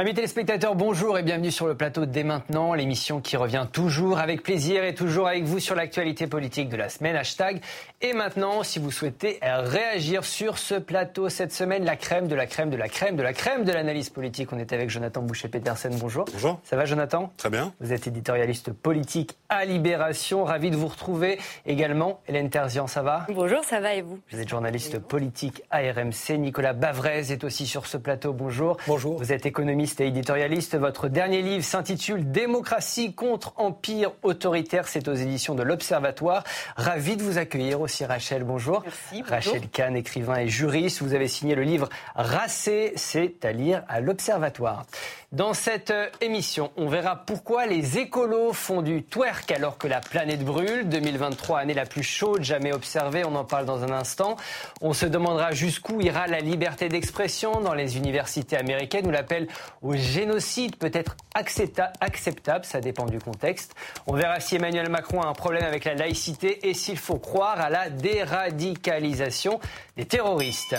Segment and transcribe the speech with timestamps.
[0.00, 4.44] Amis téléspectateurs, bonjour et bienvenue sur le plateau dès maintenant, l'émission qui revient toujours avec
[4.44, 7.16] plaisir et toujours avec vous sur l'actualité politique de la semaine.
[7.16, 7.60] Hashtag
[8.00, 12.46] et maintenant, si vous souhaitez réagir sur ce plateau cette semaine, la crème de la
[12.46, 14.52] crème de la crème de la crème de l'analyse politique.
[14.52, 15.96] On est avec Jonathan Boucher-Petersen.
[15.98, 16.26] Bonjour.
[16.32, 16.60] Bonjour.
[16.62, 17.32] Ça va, Jonathan?
[17.36, 17.74] Très bien.
[17.80, 20.44] Vous êtes éditorialiste politique à Libération.
[20.44, 21.40] Ravi de vous retrouver.
[21.66, 23.26] Également, Hélène Terzian, ça va?
[23.30, 24.20] Bonjour, ça va et vous?
[24.30, 26.38] Vous êtes journaliste politique à RMC.
[26.38, 28.32] Nicolas Bavrez est aussi sur ce plateau.
[28.32, 28.76] Bonjour.
[28.86, 29.18] Bonjour.
[29.18, 30.76] Vous êtes économiste et éditorialiste.
[30.76, 34.86] Votre dernier livre s'intitule Démocratie contre empire autoritaire.
[34.88, 36.44] C'est aux éditions de l'Observatoire.
[36.76, 38.44] Ravi de vous accueillir aussi, Rachel.
[38.44, 38.82] Bonjour.
[38.84, 39.00] Merci.
[39.12, 39.28] bonjour.
[39.28, 41.02] Rachel Kahn, écrivain et juriste.
[41.02, 44.84] Vous avez signé le livre Racé, c'est à lire à l'Observatoire.
[45.30, 50.00] Dans cette euh, émission, on verra pourquoi les écolos font du twerk alors que la
[50.00, 50.88] planète brûle.
[50.88, 53.24] 2023, année la plus chaude jamais observée.
[53.26, 54.36] On en parle dans un instant.
[54.80, 59.48] On se demandera jusqu'où ira la liberté d'expression dans les universités américaines où l'appel
[59.82, 62.64] au génocide peut être accepta- acceptable.
[62.64, 63.74] Ça dépend du contexte.
[64.06, 67.60] On verra si Emmanuel Macron a un problème avec la laïcité et s'il faut croire
[67.60, 69.60] à la déradicalisation
[69.96, 70.76] des terroristes.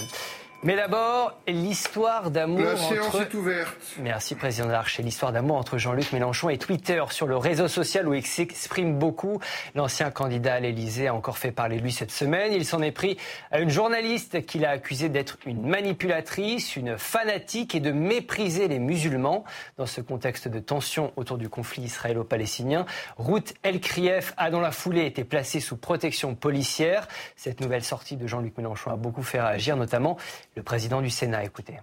[0.62, 3.22] Mais d'abord, l'histoire d'amour La séance entre...
[3.22, 3.78] est ouverte.
[3.98, 5.02] Merci, Président Larcher.
[5.04, 9.40] L'histoire d'amour entre Jean-Luc Mélenchon et Twitter sur le réseau social où il s'exprime beaucoup.
[9.74, 12.52] L'ancien candidat à l'Élysée a encore fait parler de lui cette semaine.
[12.52, 13.18] Il s'en est pris
[13.52, 18.80] à une journaliste qu'il a accusée d'être une manipulatrice, une fanatique et de mépriser les
[18.80, 19.46] musulmans.
[19.78, 22.86] Dans ce contexte de tension autour du conflit israélo-palestinien,
[23.18, 27.08] Ruth El-Krief a dans la foulée été placée sous protection policière.
[27.38, 30.18] Cette nouvelle sortie de Jean-Luc Mélenchon a beaucoup fait réagir, notamment
[30.56, 31.44] le président du Sénat.
[31.44, 31.78] Écoutez.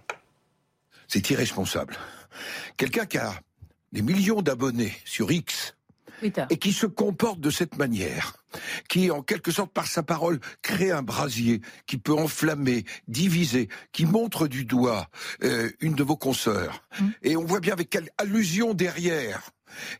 [1.07, 1.95] C'est irresponsable.
[2.75, 3.33] Quelqu'un qui a
[3.91, 5.75] des millions d'abonnés sur X
[6.49, 8.43] et qui se comporte de cette manière,
[8.89, 14.05] qui en quelque sorte par sa parole crée un brasier qui peut enflammer, diviser, qui
[14.05, 15.09] montre du doigt
[15.43, 16.83] euh, une de vos consoeurs,
[17.21, 19.51] et on voit bien avec quelle allusion derrière,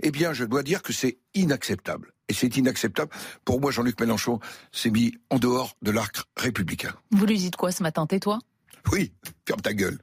[0.01, 2.11] eh bien je dois dire que c'est inacceptable.
[2.29, 3.11] Et c'est inacceptable.
[3.45, 4.39] Pour moi, Jean-Luc Mélenchon
[4.73, 6.93] s'est mis en dehors de l'arc républicain.
[7.11, 8.05] Vous lui dites quoi ce matin?
[8.05, 8.39] Tais-toi
[8.91, 9.11] Oui,
[9.45, 9.97] ferme ta gueule.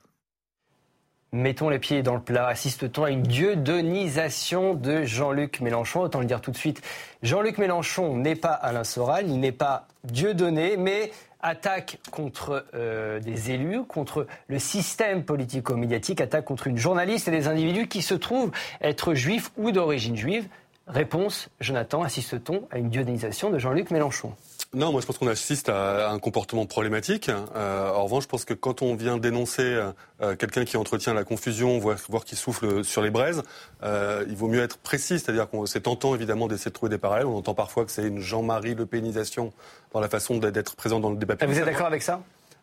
[1.33, 2.47] Mettons les pieds dans le plat.
[2.47, 6.81] Assiste-t-on à une dieudonisation de Jean-Luc Mélenchon Autant le dire tout de suite.
[7.23, 13.51] Jean-Luc Mélenchon n'est pas Alain Soral, il n'est pas dieudonné, mais attaque contre euh, des
[13.51, 18.53] élus, contre le système politico-médiatique, attaque contre une journaliste et des individus qui se trouvent
[18.81, 20.47] être juifs ou d'origine juive.
[20.87, 24.35] Réponse, Jonathan, assiste-t-on à une dieudonisation de Jean-Luc Mélenchon?
[24.75, 27.29] Non, moi je pense qu'on assiste à un comportement problématique.
[27.29, 29.63] Euh, en revanche, je pense que quand on vient dénoncer
[30.21, 33.43] euh, quelqu'un qui entretient la confusion, voire, voire qui souffle sur les braises,
[33.85, 35.21] euh, il vaut mieux être précis.
[35.21, 37.27] C'est-à-dire qu'on c'est tentant évidemment d'essayer de trouver des parallèles.
[37.27, 39.53] On entend parfois que c'est une Jean-Marie Le Pénisation
[39.93, 41.55] dans la façon d'être présent dans le débat Ah, public.
[41.55, 42.21] Vous êtes d'accord avec ça?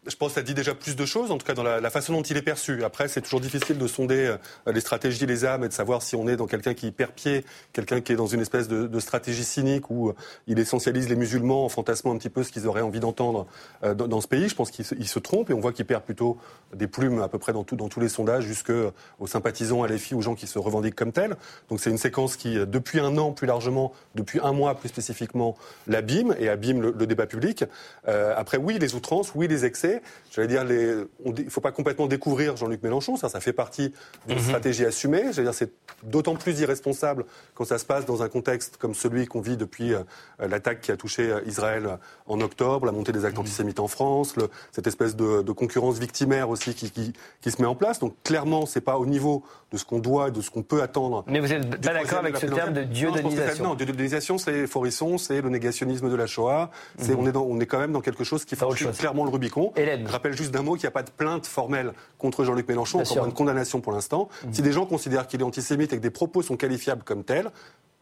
[0.08, 2.14] Je pense que ça dit déjà plus de choses, en tout cas dans la, façon
[2.14, 2.84] dont il est perçu.
[2.84, 4.36] Après, c'est toujours difficile de sonder
[4.66, 7.12] euh, les stratégies, les âmes, et de savoir si on est dans quelqu'un qui perd
[7.12, 10.16] pied, quelqu'un qui est dans une espèce de, stratégie cynique où euh,
[10.48, 13.46] il essentialise les musulmans en fantasmant un petit peu ce qu'ils auraient envie d'entendre
[13.84, 14.50] euh, dans, ce pays.
[14.50, 16.40] Je pense qu'il se, trompe et on voit qu'il perd plutôt
[16.74, 18.74] des plumes à peu près dans, tous les sondages, jusque
[19.20, 21.36] aux sympathisants, à les filles, aux gens qui se revendiquent comme tels.
[21.70, 25.56] Donc c'est une séquence qui, depuis un an plus largement, depuis un mois plus spécifiquement,
[25.86, 27.66] l'abîme et abîme le, débat public.
[28.08, 29.91] Après, oui, les outrances, oui, les excès.
[30.32, 33.18] J'allais dire, les, on dé- il ne faut pas complètement découvrir Jean-Luc Mélenchon.
[33.18, 33.94] Ça, ça fait partie
[34.28, 35.24] d'une stratégie assumée.
[35.34, 35.72] J'allais dire, c'est
[36.04, 37.26] d'autant plus irresponsable
[37.56, 40.00] quand ça se passe dans un contexte comme celui qu'on vit depuis euh,
[40.40, 41.96] l'attaque qui a touché euh, Israël euh,
[42.28, 46.00] en octobre, la montée des actes antisémites en France, le- cette espèce de, de concurrence
[46.00, 48.00] victimaire aussi qui, qui, qui se met en place.
[48.00, 50.82] Donc clairement, c'est pas au niveau de ce qu'on doit et de ce qu'on peut
[50.82, 51.24] attendre.
[51.28, 55.42] Mais vous n'êtes pas d'accord avec ce terme de dieudonisation Non, dieudonisation, c'est Forisson, c'est
[55.42, 56.70] le négationnisme de la Shoah.
[56.98, 59.30] C'est, on, est dans, on est quand même dans quelque chose qui franchit clairement le
[59.32, 59.72] Rubicon.
[59.82, 60.04] Hélène.
[60.08, 63.00] Je rappelle juste d'un mot qu'il n'y a pas de plainte formelle contre Jean-Luc Mélenchon,
[63.00, 63.22] Bien encore sûr.
[63.24, 64.30] pas une condamnation pour l'instant.
[64.52, 67.50] Si des gens considèrent qu'il est antisémite et que des propos sont qualifiables comme tels,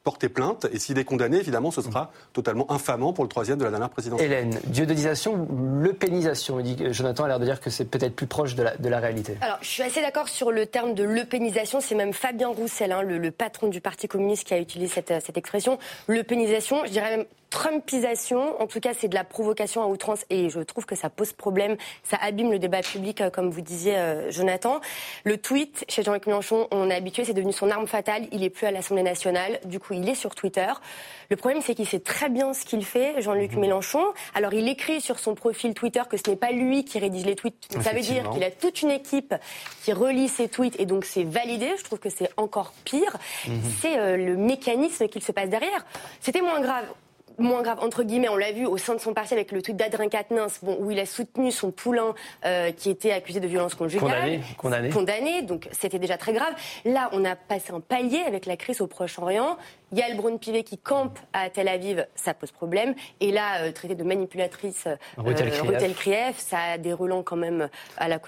[0.04, 0.66] portez plainte.
[0.72, 3.90] Et s'il est condamné, évidemment, ce sera totalement infamant pour le troisième de la dernière
[3.90, 4.32] présidentielle.
[4.32, 5.46] Hélène, dieudonisation,
[5.82, 6.64] le pénisation.
[6.64, 9.00] Que Jonathan a l'air de dire que c'est peut-être plus proche de la, de la
[9.00, 9.38] réalité.
[9.42, 11.82] Alors, je suis assez d'accord sur le terme de l'eupénisation.
[11.82, 15.14] C'est même Fabien Roussel, hein, le, le patron du Parti communiste, qui a utilisé cette,
[15.24, 15.78] cette expression.
[16.08, 18.62] L'eupénisation, je dirais même Trumpisation.
[18.62, 21.34] En tout cas, c'est de la provocation à outrance et je trouve que ça pose
[21.34, 21.78] problème.
[22.04, 24.82] Ça abîme le débat public, euh, comme vous disiez, euh, Jonathan.
[25.24, 28.28] Le tweet chez Jean-Luc Mélenchon, on est habitué, c'est devenu son arme fatale.
[28.32, 29.60] Il est plus à l'Assemblée nationale.
[29.66, 30.72] Du coup, il est sur Twitter.
[31.30, 34.04] Le problème, c'est qu'il sait très bien ce qu'il fait, Jean-Luc Mélenchon.
[34.36, 37.36] Alors, il écrit sur son profil Twitter que ce n'est pas lui qui rédige les
[37.36, 37.68] tweets.
[37.82, 39.34] Ça veut dire qu'il a toute une équipe
[39.84, 41.74] qui relie ses tweets et donc c'est validé.
[41.78, 43.18] Je trouve que c'est encore pire.
[43.82, 45.86] C'est euh, le mécanisme qu'il se passe derrière.
[46.22, 46.86] C'était moins grave
[47.40, 49.76] moins grave, entre guillemets, on l'a vu au sein de son parti avec le tweet
[49.78, 52.14] d'Adrien Quatennens, bon, où il a soutenu son poulain
[52.46, 54.10] euh, qui était accusé de violence conjugale.
[54.10, 54.42] Condamné.
[54.58, 54.90] Condamné.
[54.90, 56.54] Condamné, donc c'était déjà très grave.
[56.86, 59.58] Là, on a passé un palier avec la crise au Proche-Orient.
[59.92, 62.94] Il y a le Brun Pivet qui campe à Tel Aviv, ça pose problème.
[63.20, 67.70] Et là, euh, traité de manipulatrice euh, Rutel Krief, ça a des relents quand même
[67.98, 68.20] à la,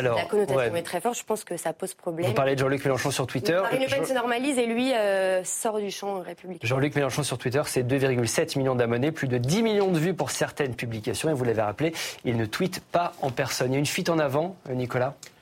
[0.00, 1.18] la connotation est très forte.
[1.18, 2.28] Je pense que ça pose problème.
[2.28, 3.58] Vous parlez de Jean-Luc Mélenchon sur Twitter.
[3.62, 6.66] Marine Le Pen se normalise et lui euh, sort du champ républicain.
[6.66, 10.30] Jean-Luc Mélenchon sur Twitter, c'est 2,7 millions d'abonnés, plus de 10 millions de vues pour
[10.30, 11.28] certaines publications.
[11.28, 11.92] Et vous l'avez rappelé,
[12.24, 13.72] il ne tweete pas en personne.
[13.72, 15.14] Il y a une fuite en avant, Nicolas?
[15.14, 15.33] euh,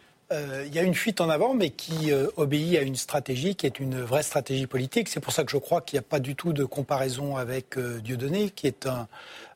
[0.67, 3.67] il y a une fuite en avant, mais qui euh, obéit à une stratégie qui
[3.67, 5.08] est une vraie stratégie politique.
[5.08, 7.79] C'est pour ça que je crois qu'il n'y a pas du tout de comparaison avec
[7.79, 9.08] euh, Dieudonné, qui est un,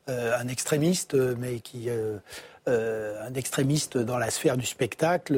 [0.07, 1.89] un extrémiste, mais qui
[2.67, 5.35] euh, un extrémiste dans la sphère du spectacle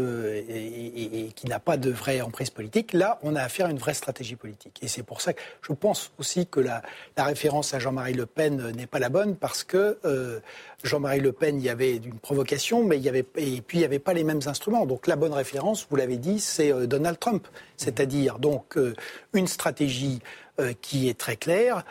[0.47, 2.91] et, qui n'a pas de vraie emprise politique.
[2.93, 4.79] Là, on a affaire à une vraie stratégie politique.
[4.81, 6.81] Et c'est pour ça que je pense aussi que la,
[7.17, 10.39] référence à Jean-Marie Le Pen n'est pas la bonne parce que euh,
[10.83, 13.81] Jean-Marie Le Pen, il y avait une provocation, mais il y avait, et puis il
[13.81, 14.87] n'y avait pas les mêmes instruments.
[14.87, 17.47] Donc la bonne référence, vous l'avez dit, c'est euh, Donald Trump.
[17.77, 18.77] C'est-à-dire donc
[19.33, 20.19] une stratégie
[20.81, 21.85] qui est très claire,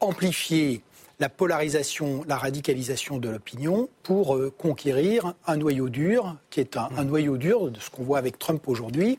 [0.00, 0.82] amplifiée
[1.20, 7.04] la polarisation, la radicalisation de l'opinion pour euh, conquérir un noyau dur, qui est un,
[7.04, 9.18] noyau dur de ce qu'on voit avec Trump aujourd'hui,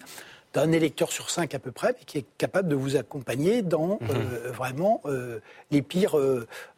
[0.54, 4.00] d'un électeur sur cinq à peu près, mais qui est capable de vous accompagner dans
[4.01, 4.10] mhm.
[4.12, 5.40] euh, vraiment euh,
[5.72, 6.18] les, pires,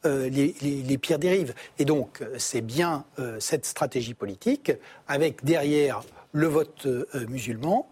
[0.03, 1.53] les, pires dérives.
[1.79, 3.05] Et donc, c'est bien
[3.39, 4.73] cette stratégie politique,
[5.07, 6.01] avec derrière
[6.33, 6.87] le vote
[7.29, 7.87] musulman,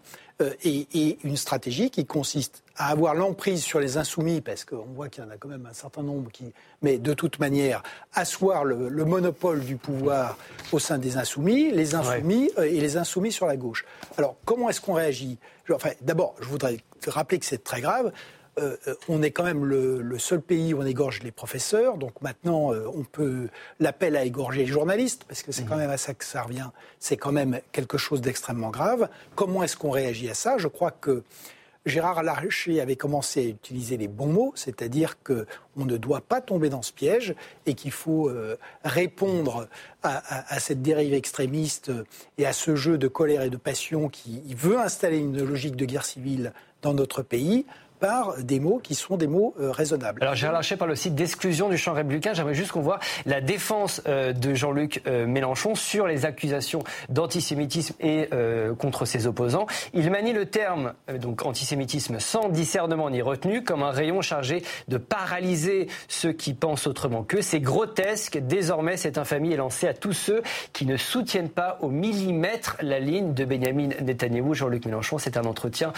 [0.64, 5.10] et, et, une stratégie qui consiste à avoir l'emprise sur les insoumis, parce qu'on voit
[5.10, 7.82] qu'il y en a quand même un certain nombre qui, mais de toute manière,
[8.14, 10.38] asseoir le, monopole du pouvoir
[10.72, 13.84] au sein des insoumis, les insoumis euh, et les insoumis sur la gauche.
[14.16, 15.36] Alors, comment est-ce qu'on réagit?
[15.70, 18.12] Enfin, D'abord, je voudrais rappeler que c'est très grave.
[18.58, 21.98] Euh, euh, on est quand même le, seul pays où on égorge les professeurs.
[21.98, 23.48] Donc maintenant, on peut
[23.78, 25.80] l'appel à égorger les journalistes, parce que c'est quand mmh.
[25.80, 26.70] même à ça que ça revient.
[26.98, 29.10] C'est quand même quelque chose d'extrêmement grave.
[29.34, 30.56] Comment est-ce qu'on réagit à ça?
[30.56, 31.22] Je crois que
[31.86, 35.44] Gérard Larcher avait commencé à utiliser les bons mots, c'est-à-dire qu'on
[35.76, 37.34] ne doit pas tomber dans ce piège
[37.64, 39.66] et qu'il faut euh, répondre
[40.02, 41.90] à, cette dérive extrémiste
[42.38, 45.84] et à ce jeu de colère et de passion qui veut installer une logique de
[45.84, 47.66] guerre civile dans notre pays
[48.00, 50.22] par des mots qui sont des mots euh, raisonnables.
[50.22, 52.32] Alors j'ai relâché par le site d'exclusion du champ républicain.
[52.34, 57.94] J'aimerais juste qu'on voit la défense euh, de Jean-Luc euh, Mélenchon sur les accusations d'antisémitisme
[58.00, 58.28] et
[58.78, 59.66] contre ses opposants.
[59.92, 64.96] Il manie le terme donc antisémitisme sans discernement ni retenue comme un rayon chargé de
[64.96, 67.42] paralyser ceux qui pensent autrement qu'eux.
[67.42, 68.38] C'est grotesque.
[68.38, 70.42] Désormais, cette infamie est lancée à tous ceux
[70.72, 74.54] qui ne soutiennent pas au millimètre la ligne de Benjamin Netanyahou.
[74.54, 75.92] Jean-Luc Mélenchon, c'est un entretien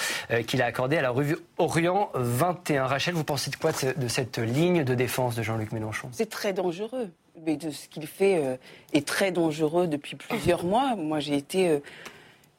[0.47, 2.87] qu'il a accordé à la revue Orient 21.
[2.87, 6.09] Rachel, vous pensez de quoi de cette ligne de défense de Jean-Luc Mélenchon?
[6.13, 7.11] C'est très dangereux.
[7.47, 8.57] Mais de ce qu'il fait euh,
[8.93, 10.97] est très dangereux depuis plusieurs mois.
[10.97, 11.79] Moi, j'ai été euh,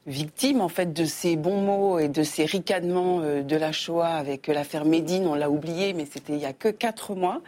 [0.08, 4.16] victime en fait de ces bons mots et de ces ricanements euh, de la Shoah
[4.16, 5.28] avec l'affaire Médine.
[5.28, 7.42] On l'a oublié, mais c'était il y a que quatre mois.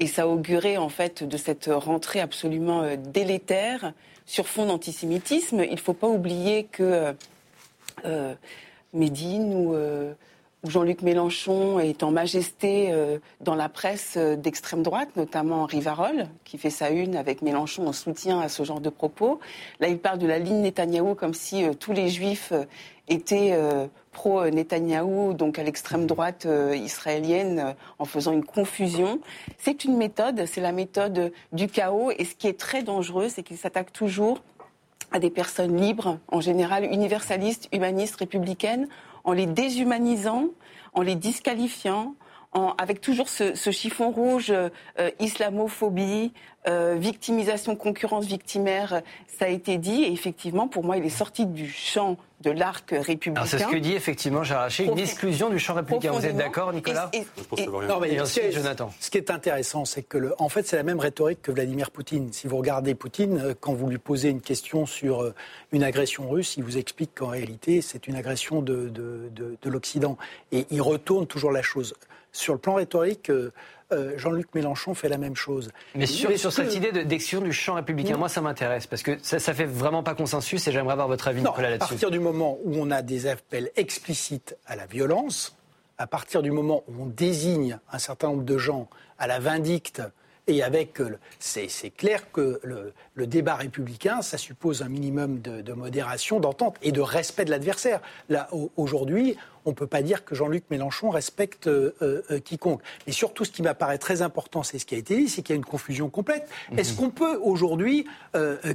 [0.00, 3.92] Et ça augurait en fait de cette rentrée absolument délétère
[4.26, 5.64] sur fond d'antisémitisme.
[5.64, 7.14] Il ne faut pas oublier que
[8.92, 9.74] Médine ou
[10.68, 16.58] Jean-Luc Mélenchon est en majesté euh, dans la presse euh, d'extrême droite, notamment Rivarol, qui
[16.58, 19.40] fait sa une avec Mélenchon en soutien à ce genre de propos.
[19.80, 22.52] Là, il parle de la ligne Netanyahou comme si euh, tous les juifs
[23.08, 23.58] étaient
[24.12, 29.18] pro-Netanyahou, donc à l'extrême droite israélienne, en faisant une confusion.
[29.56, 32.10] C'est une méthode, c'est la méthode du chaos.
[32.10, 34.42] Et ce qui est très dangereux, c'est qu'il s'attaque toujours
[35.10, 38.88] à des personnes libres, en général universalistes, humanistes, républicaines,
[39.28, 40.46] en les déshumanisant,
[40.94, 42.14] en les disqualifiant,
[42.52, 44.70] avec toujours ce, chiffon rouge, euh,
[45.20, 46.32] islamophobie,
[46.66, 50.02] euh, victimisation, concurrence victimaire, ça a été dit.
[50.02, 53.46] Et effectivement, pour moi, il est sorti du champ de l'arc républicain.
[53.46, 56.12] C'est ce que dit effectivement Gérard Haché, une exclusion du champ républicain.
[56.12, 57.10] Vous êtes d'accord, Nicolas
[58.50, 58.92] Jonathan.
[59.00, 61.90] Ce qui est intéressant, c'est que, le, en fait, c'est la même rhétorique que Vladimir
[61.90, 62.32] Poutine.
[62.32, 65.32] Si vous regardez Poutine, euh, quand vous lui posez une question sur
[65.72, 70.16] une agression russe, il vous explique qu'en réalité, c'est une agression de, de, de l'Occident.
[70.52, 71.94] Et il retourne toujours la chose.
[72.32, 73.52] Sur le plan rhétorique, euh,
[73.92, 75.70] euh, Jean-Luc Mélenchon fait la même chose.
[75.94, 79.54] Mais sur, cette idée d'exclusion du champ républicain, moi ça m'intéresse parce que ça, ça
[79.54, 81.84] fait vraiment pas consensus et j'aimerais avoir votre avis, Nicolas, là-dessus.
[81.84, 85.56] À partir du moment où on a des appels explicites à la violence,
[85.96, 90.02] à partir du moment où on désigne un certain nombre de gens à la vindicte
[90.48, 95.72] et avec, euh, c'est clair que le, débat républicain, ça suppose un minimum de, de
[95.74, 98.00] modération, d'entente et de respect de l'adversaire.
[98.30, 99.36] Là, aujourd'hui,
[99.66, 102.80] on ne peut pas dire que Jean-Luc Mélenchon respecte euh, euh, quiconque.
[103.06, 105.54] Et surtout, ce qui m'apparaît très important, c'est ce qui a été dit, c'est qu'il
[105.54, 106.48] y a une confusion complète.
[106.70, 106.78] Mhm.
[106.78, 108.06] Est-ce qu'on peut aujourd'hui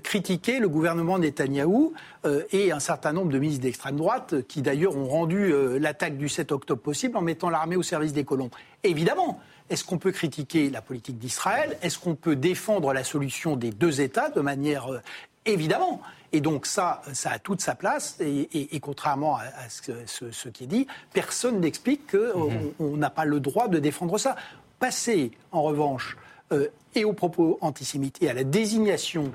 [0.04, 1.94] critiquer le gouvernement Netanyahou
[2.52, 6.52] et un certain nombre de ministres d'extrême droite qui d'ailleurs ont rendu l'attaque du 7
[6.52, 8.52] octobre possible en mettant l'armée au service des colons?
[8.84, 9.40] Évidemment.
[9.74, 11.80] Est-ce qu'on peut critiquer la politique d'Israël?
[11.82, 15.02] Est-ce qu'on peut défendre la solution des deux États de manière
[15.48, 16.00] évidemment?
[16.32, 18.20] Et donc ça, ça a toute sa place.
[18.20, 23.00] Et, contrairement à, ce, qui est dit, personne n'explique qu'on mhm.
[23.00, 24.36] n'a pas le droit de défendre ça.
[24.78, 26.18] Passer, en revanche,
[26.52, 29.32] euh, et aux propos antisémites et à la désignation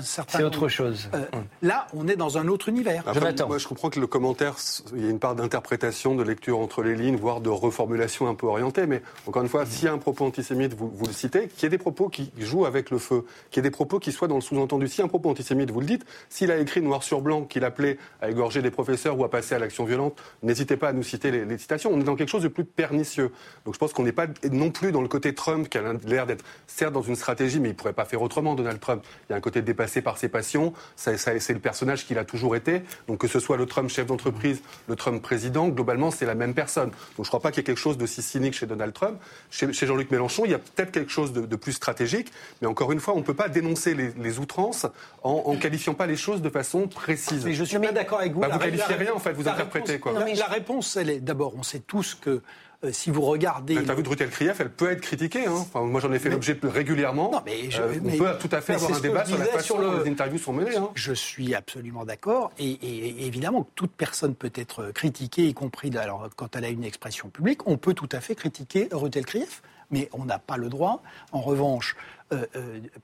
[0.00, 1.08] c'est autre chose.
[1.14, 1.44] Euh, hum.
[1.62, 3.04] Là, on est dans un autre univers.
[3.12, 4.56] je moi, je comprends que le commentaire,
[4.94, 8.34] il y a une part d'interprétation, de lecture entre les lignes, voire de reformulation un
[8.34, 8.86] peu orientée.
[8.86, 11.64] Mais encore une fois, s'il y a un propos antisémite, vous, vous le citez, qu'il
[11.64, 14.12] y ait des propos qui jouent avec le feu, qu'il y ait des propos qui
[14.12, 14.88] soient dans le sous-entendu.
[14.88, 17.98] Si un propos antisémite, vous le dites, s'il a écrit noir sur blanc qu'il appelait
[18.20, 21.30] à égorger des professeurs ou à passer à l'action violente, n'hésitez pas à nous citer
[21.30, 21.90] les, les, citations.
[21.92, 23.32] On est dans quelque chose de plus pernicieux.
[23.64, 26.26] Donc je pense qu'on n'est pas non plus dans le côté Trump qui a l'air
[26.26, 29.04] d'être certes dans une stratégie, mais il pourrait pas faire autrement, Donald Trump.
[29.28, 30.74] Il y a un côté passé par ses passions.
[30.94, 32.82] c'est le personnage qu'il a toujours été.
[33.08, 36.52] Donc que ce soit le Trump chef d'entreprise, le Trump président, globalement, c'est la même
[36.52, 36.90] personne.
[36.90, 38.92] Donc je ne crois pas qu'il y ait quelque chose de si cynique chez Donald
[38.92, 39.18] Trump.
[39.50, 42.30] Chez, Jean-Luc Mélenchon, il y a peut-être quelque chose de, plus stratégique.
[42.60, 44.86] Mais encore une fois, on ne peut pas dénoncer les, outrances
[45.22, 47.46] en, ne qualifiant pas les choses de façon précise.
[47.46, 48.40] Mais je suis pas d'accord avec vous.
[48.40, 49.98] Bah, vous qualifiez rien, en fait, vous interprétez.
[49.98, 50.12] quoi.
[50.12, 52.42] la réponse, elle est d'abord, on sait tous que
[52.82, 53.74] euh, si vous regardez.
[53.74, 55.46] L'interview de Rutel Krief, elle peut être critiquée.
[55.46, 55.52] Hein.
[55.54, 57.30] Enfin, moi, j'en ai fait l'objet régulièrement.
[57.30, 59.80] Non, mais je, euh, on peut tout à fait avoir un débat sur la façon
[59.80, 60.76] dont les interviews sont menées.
[60.76, 60.90] Hein.
[60.94, 62.52] Je suis absolument d'accord.
[62.58, 66.84] Et, et, évidemment, toute personne peut être critiquée, y compris alors, quand elle a une
[66.84, 67.66] expression publique.
[67.66, 71.02] On peut tout à fait critiquer Rutel Krief, mais on n'a pas le droit.
[71.32, 71.96] En revanche,
[72.32, 72.46] euh,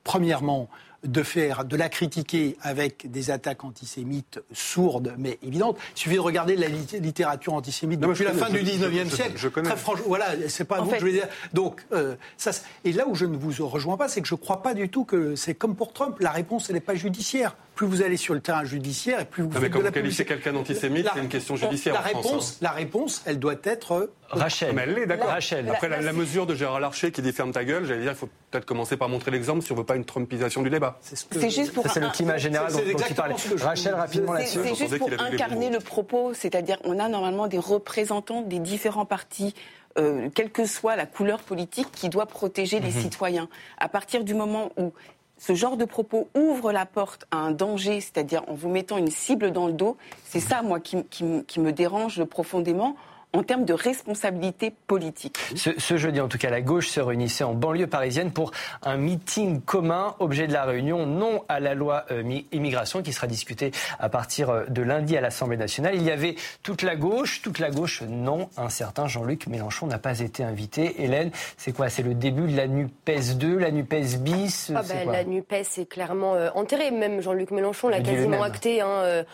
[0.05, 0.69] premièrement,
[1.07, 5.79] de faire, de la critiquer avec des attaques antisémites sourdes mais évidentes.
[5.95, 9.35] Il suffit de regarder la littérature antisémite depuis la fin du 19e siècle.
[9.37, 9.69] Je, connais.
[9.69, 11.29] Très franchement, voilà, c'est pas vous que je veux dire.
[11.53, 12.51] Donc, euh, ça,
[12.85, 14.89] et là où je ne vous rejoins pas, c'est que je ne crois pas du
[14.89, 16.17] tout que c'est comme pour Trump.
[16.21, 17.57] La réponse, elle n'est pas judiciaire.
[17.75, 19.51] Plus vous allez sur le terrain judiciaire, et plus vous.
[19.51, 21.93] Non, mais quand vous qualifiez quelqu'un d'antisémite, c'est une question judiciaire.
[21.93, 22.59] La en réponse, France, hein.
[22.63, 24.75] la réponse, elle doit être euh, Rachel.
[24.75, 25.29] Mais elle est d'accord.
[25.29, 25.69] Rachel.
[25.69, 28.31] Après la, mesure de Gérard Larcher qui dit ferme ta gueule, j'allais dire, il faut
[28.57, 30.99] peut-être commencer par montrer l'exemple si on veut pas une trumpisation du débat.
[31.03, 33.35] C'est juste c'est le climat général dont, dont il parlait.
[33.61, 34.61] Rachel, rapidement là-dessus.
[34.65, 39.55] C'est juste pour incarner le propos, c'est-à-dire on a normalement des représentants des différents partis.
[39.99, 43.01] Euh, quelle que soit la couleur politique, qui doit protéger les mhm.
[43.01, 43.49] citoyens.
[43.79, 44.93] À partir du moment où
[45.39, 49.11] ce genre de propos ouvre la porte à un danger, c'est-à-dire en vous mettant une
[49.11, 52.95] cible dans le dos, c'est ça, moi, qui, qui me dérange profondément
[53.37, 55.39] en termes de responsabilité politique.
[55.55, 58.51] Ce, jeudi, en tout cas, la gauche se réunissait en banlieue parisienne pour
[58.83, 63.27] un meeting commun, objet de la réunion, non à la loi euh, immigration, qui sera
[63.27, 65.95] discutée à partir euh, de lundi à l'Assemblée nationale.
[65.97, 69.99] Il y avait toute la gauche, toute la gauche, non, un certain Jean-Luc Mélenchon n'a
[69.99, 71.03] pas été invité.
[71.03, 71.91] Hélène, c'est quoi?
[71.91, 74.73] C'est le début de la NUPES 2, la NUPES bis?
[74.75, 76.91] Ah ben, La NUPES est clairement euh, enterrée.
[76.91, 79.25] Même Jean-Luc Mélenchon l'a quasiment acté hein,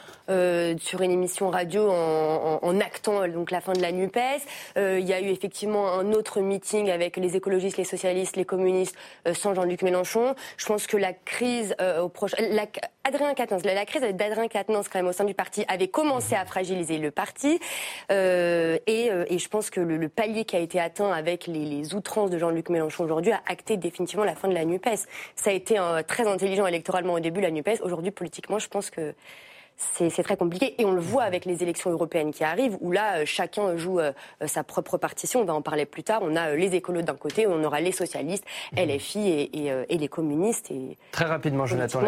[0.79, 4.43] sur une émission radio en, en actant donc, la fin de la NUPES.
[4.77, 8.45] Euh, il y a eu effectivement un autre meeting avec les écologistes, les socialistes, les
[8.45, 8.97] communistes
[9.27, 10.35] euh, sans Jean-Luc Mélenchon.
[10.57, 12.67] Je pense que la crise euh, au proche, la,
[13.05, 16.99] Adrien Quatennens, la, d'Adrien Quatennens quand même au sein du parti avait commencé à fragiliser
[16.99, 17.59] le parti.
[18.11, 22.69] Et, je pense que le, palier qui a été atteint avec les outrances de Jean-Luc
[22.69, 25.07] Mélenchon aujourd'hui a acté définitivement la fin de la NUPES.
[25.35, 27.81] Ça a été très intelligent électoralement au début, la NUPES.
[27.83, 29.15] Aujourd'hui, politiquement, je pense que
[29.93, 30.75] c'est très compliqué.
[30.81, 34.01] Et on le voit avec les élections européennes qui arrivent, où là, euh, chacun joue
[34.01, 34.12] euh,
[34.47, 35.41] sa propre partition.
[35.41, 36.21] On va en parler plus tard.
[36.23, 38.45] On a euh, les écolos d'un côté, on aura les socialistes.
[38.77, 40.71] LFI et, les communistes.
[40.71, 42.01] Et très rapidement, Jonathan,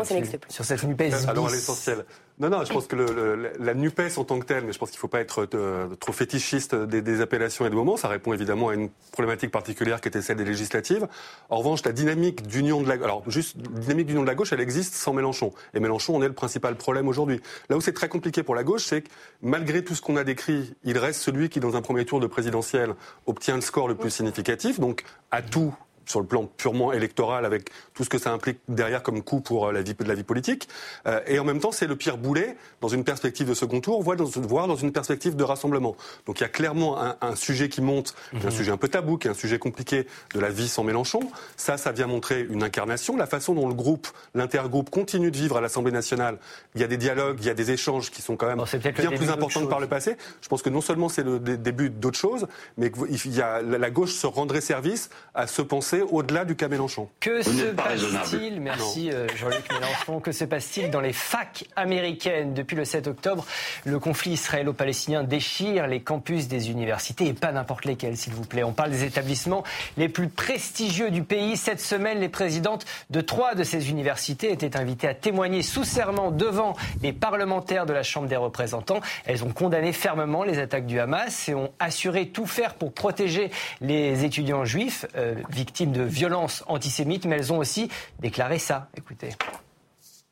[0.48, 1.28] sur cette NUPES.
[1.28, 2.04] Alors, l'essentiel.
[2.40, 4.90] Non, non, je pense que le, la NUPES en tant que telle, mais je pense
[4.90, 8.08] qu'il ne faut pas être euh, trop fétichiste des, des, appellations et des moments, ça
[8.08, 11.06] répond évidemment à une problématique particulière qui était celle des législatives.
[11.48, 14.60] En revanche, la dynamique d'union de la alors juste dynamique d'union de la gauche, elle
[14.60, 15.52] existe sans Mélenchon.
[15.74, 17.40] Et Mélenchon, on est le principal problème aujourd'hui.
[17.68, 19.08] Là où c'est très compliqué pour la gauche, c'est que
[19.40, 22.26] malgré tout ce qu'on a décrit, il reste celui qui, dans un premier tour de
[22.26, 22.94] présidentiel,
[23.26, 24.80] obtient le score le plus significatif.
[24.80, 25.72] Donc, à tout
[26.06, 29.68] sur le plan purement électoral, avec tout ce que ça implique derrière comme coût pour
[29.68, 30.68] euh, la vie, la vie politique.
[31.06, 34.02] Euh, et en même temps, c'est le pire boulet dans une perspective de second tour,
[34.02, 35.96] voire dans, voire dans une perspective de rassemblement.
[36.26, 38.50] Donc il y a clairement un, un sujet qui monte, un mhm.
[38.50, 41.20] sujet un peu tabou, qui est un sujet compliqué de la vie sans Mélenchon.
[41.56, 45.56] Ça, ça vient montrer une incarnation, la façon dont le groupe, l'intergroupe, continue de vivre
[45.56, 46.38] à l'Assemblée nationale.
[46.74, 49.10] Il y a des dialogues, il y a des échanges qui sont quand même bien
[49.10, 50.16] plus importants que par le passé.
[50.40, 52.46] Je pense que non seulement c'est le début d'autres choses,
[52.76, 56.68] mais qu'il y a, la gauche se rendrait service à se penser au-delà du cas
[56.68, 57.08] Mélenchon.
[57.20, 60.20] Que se passe-t-il Merci euh, Jean-Luc Mélenchon.
[60.20, 63.46] Que se passe-t-il dans les facs américaines Depuis le 7 octobre,
[63.84, 68.64] le conflit israélo-palestinien déchire les campus des universités et pas n'importe lesquels, s'il vous plaît.
[68.64, 69.64] On parle des établissements
[69.96, 71.56] les plus prestigieux du pays.
[71.56, 76.30] Cette semaine, les présidentes de trois de ces universités étaient invitées à témoigner sous serment
[76.30, 79.00] devant les parlementaires de la Chambre des représentants.
[79.26, 83.50] Elles ont condamné fermement les attaques du Hamas et ont assuré tout faire pour protéger
[83.80, 87.88] les étudiants juifs euh, victimes de violences antisémites, mais elles ont aussi
[88.20, 88.88] déclaré ça.
[88.96, 89.34] Écoutez.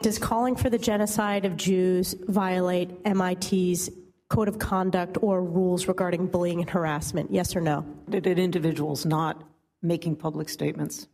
[0.02, 3.88] Does calling for the genocide of Jews violate MIT's
[4.28, 7.30] code of conduct or rules regarding bullying and harassment?
[7.30, 7.84] Yes or no?
[8.08, 9.42] Did individuals not
[9.80, 11.06] making public statements?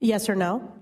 [0.00, 0.72] Yes or no?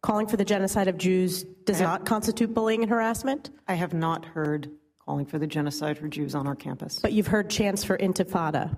[0.00, 3.50] Calling for the genocide of Jews does have, not constitute bullying and harassment?
[3.66, 4.70] I have not heard
[5.04, 7.00] calling for the genocide for Jews on our campus.
[7.00, 8.76] But you've heard chants for intifada.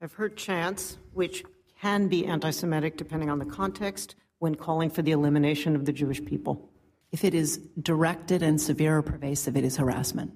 [0.00, 1.44] I've heard chants, which
[1.80, 5.92] can be anti Semitic depending on the context, when calling for the elimination of the
[5.92, 6.70] Jewish people.
[7.12, 10.32] If it is directed and severe or pervasive, it is harassment.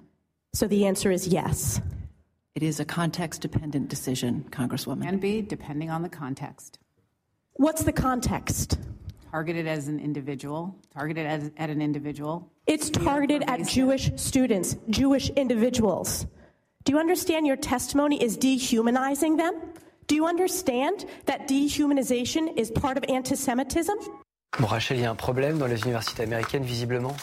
[0.53, 1.81] So the answer is yes.
[2.55, 5.03] It is a context dependent decision, Congresswoman.
[5.03, 6.79] Can be, depending on the context.
[7.53, 8.79] What's the context?
[9.31, 12.49] Targeted as an individual, targeted as, at an individual.
[12.67, 16.25] It's targeted at Jewish students, Jewish individuals.
[16.85, 19.55] Do you understand your testimony is dehumanizing them?
[20.07, 23.95] Do you understand that dehumanization is part of anti-Semitism?
[24.59, 27.15] Bon, Rachel, il y a un problème dans les universités américaines, visiblement.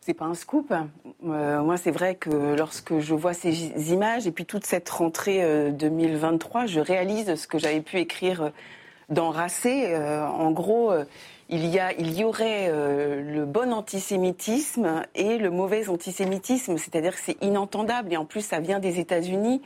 [0.00, 0.72] C'est pas un scoop.
[0.72, 5.42] Euh, moi, c'est vrai que lorsque je vois ces images et puis toute cette rentrée
[5.42, 8.50] euh, 2023, je réalise ce que j'avais pu écrire euh,
[9.10, 9.86] dans Racé.
[9.88, 11.04] Euh, en gros, euh,
[11.48, 17.14] il y, a, il y aurait euh, le bon antisémitisme et le mauvais antisémitisme, c'est-à-dire
[17.14, 19.60] que c'est inentendable et en plus ça vient des États-Unis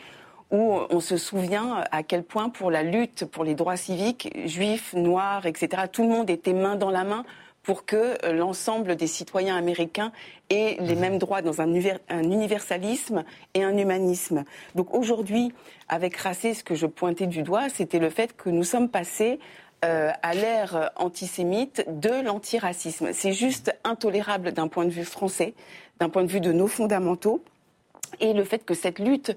[0.51, 4.95] où on se souvient à quel point pour la lutte pour les droits civiques, juifs,
[4.95, 7.25] noirs, etc., tout le monde était main dans la main
[7.65, 10.13] pour que l'ensemble des citoyens américains
[10.51, 11.73] aient les mêmes droits dans un,
[12.11, 13.25] un universalisme
[13.55, 14.45] et un humanisme.
[14.75, 15.53] Donc aujourd'hui,
[15.89, 19.41] avec Racé, ce que je pointais du doigt, c'était le fait que nous sommes passés
[19.85, 23.13] euh, à l'ère antisémite de l'antiracisme.
[23.13, 25.55] C'est juste intolérable d'un point de vue français,
[26.01, 27.43] d'un point de vue de nos fondamentaux,
[28.21, 29.37] et le fait que cette lutte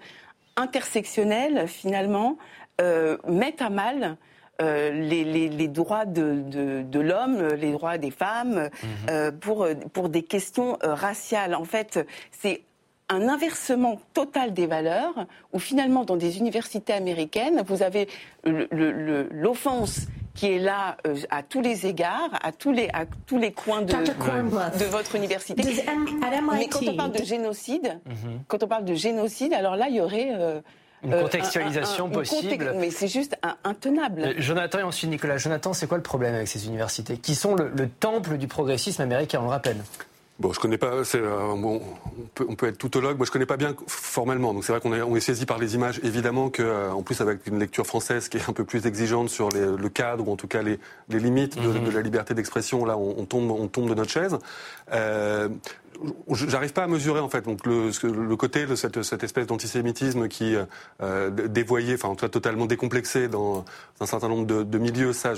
[0.57, 2.37] intersectionnelle, finalement,
[2.81, 4.17] euh, mette à mal
[4.61, 8.87] euh, les, les, les, droits de, de, de l'homme, les droits des femmes, mmh.
[9.09, 11.55] euh, pour, pour des questions raciales.
[11.55, 12.61] En fait, c'est
[13.09, 18.07] un inversement total des valeurs, où finalement, dans des universités américaines, vous avez
[18.43, 20.07] l'offense
[20.37, 23.81] qui est là euh, à tous les égards, à tous les, à tous les coins
[23.81, 25.61] de, de votre université.
[25.63, 28.37] Mais quand on parle de génocide, mm -hmm.
[28.47, 30.31] quand on parle de génocide, alors là, il y aurait...
[30.31, 30.61] Euh,
[31.03, 32.73] une contextualisation un, un, un, possible.
[32.81, 34.21] mais c'est juste intenable.
[34.23, 35.37] Euh, Jonathan et ensuite Nicolas.
[35.37, 39.01] Jonathan, c'est quoi le problème avec ces universités qui sont le, le temple du progressisme
[39.03, 39.81] américain, on le rappelle?
[40.39, 40.93] Bon, je connais pas.
[41.15, 43.17] Euh, bon, on, peut, on peut être toutologue.
[43.17, 44.53] Moi, je connais pas bien formellement.
[44.53, 45.99] Donc, c'est vrai qu'on est, on est saisi par les images.
[46.03, 49.29] Évidemment que, euh, en plus, avec une lecture française qui est un peu plus exigeante
[49.29, 51.85] sur les, le cadre ou en tout cas les, les limites de, mm -hmm.
[51.85, 54.37] de, la liberté d'expression, là, on, on, tombe, on tombe de notre chaise.
[54.93, 55.49] Euh,
[56.31, 60.55] J'arrive pas à mesurer en fait donc le, côté de cette, espèce d'antisémitisme qui
[61.01, 63.65] euh, dévoyé, enfin en tout cas totalement décomplexé dans
[63.99, 65.13] un certain nombre de, milieux.
[65.13, 65.33] Ça,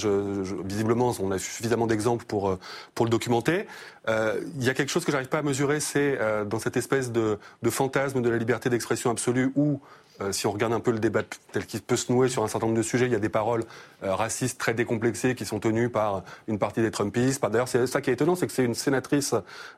[0.65, 2.57] visiblement, on a suffisamment d'exemples pour
[2.95, 3.67] pour le documenter.
[4.07, 6.77] Euh, il y a quelque chose que j'arrive pas à mesurer, c'est euh, dans cette
[6.77, 9.79] espèce de, de fantasme de la liberté d'expression absolue où
[10.21, 12.47] euh, si on regarde un peu le débat tel qu'il peut se nouer sur un
[12.47, 13.63] certain nombre de sujets, il y a des paroles
[14.03, 17.41] euh, racistes très décomplexées qui sont tenues par une partie des Trumpistes.
[17.41, 19.33] D'ailleurs, c'est ça qui est étonnant, c'est que c'est une sénatrice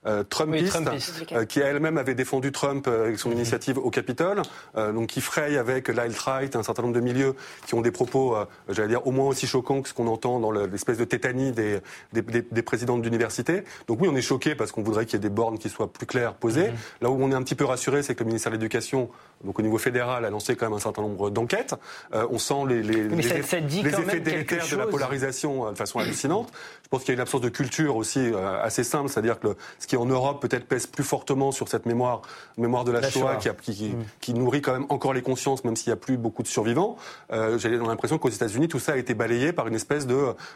[0.05, 1.25] euh, Trumpiste, oui, Trumpiste.
[1.31, 3.33] Euh, qui elle-même avait défendu Trump avec son mmh.
[3.33, 4.41] initiative au Capitole,
[4.75, 8.35] donc qui fraye avec l'alt-right un certain nombre de milieux qui ont des propos,
[8.69, 11.79] j'allais dire, au moins aussi choquants que ce qu'on entend dans l'espèce de tétanie des,
[12.13, 13.63] des, des, des présidentes d'université.
[13.87, 15.91] Donc oui, on est choqué parce qu'on voudrait qu'il y ait des bornes qui soient
[15.91, 16.69] plus claires posées.
[16.69, 16.75] Mmh.
[17.01, 19.09] Là où on est un petit peu rassuré, c'est que le ministère de l'Éducation,
[19.43, 21.75] donc au niveau fédéral, lancé quand même un certain nombre d'enquêtes.
[22.13, 25.71] Euh, on sent les, les, les, ça, ça les effets délétères de la polarisation euh,
[25.71, 26.49] de façon hallucinante.
[26.83, 29.49] Je pense qu'il y a une absence de culture aussi euh, assez simple, c'est-à-dire que
[29.49, 32.21] le, ce qui en Europe peut-être pèse plus fortement sur cette mémoire,
[32.57, 33.53] mémoire de la, la Shoah, Shoah.
[33.61, 34.03] Qui, qui, mmh.
[34.19, 36.97] qui, nourrit quand même encore les consciences, même s'il n'y a plus beaucoup de survivants.
[37.31, 40.15] Euh, J'ai l'impression qu'aux États-Unis, tout ça a été balayé par une espèce de,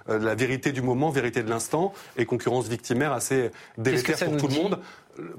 [0.09, 4.37] euh, de la vérité du moment, vérité de l'instant, et concurrence victimaire assez délétère pour
[4.37, 4.79] tout le monde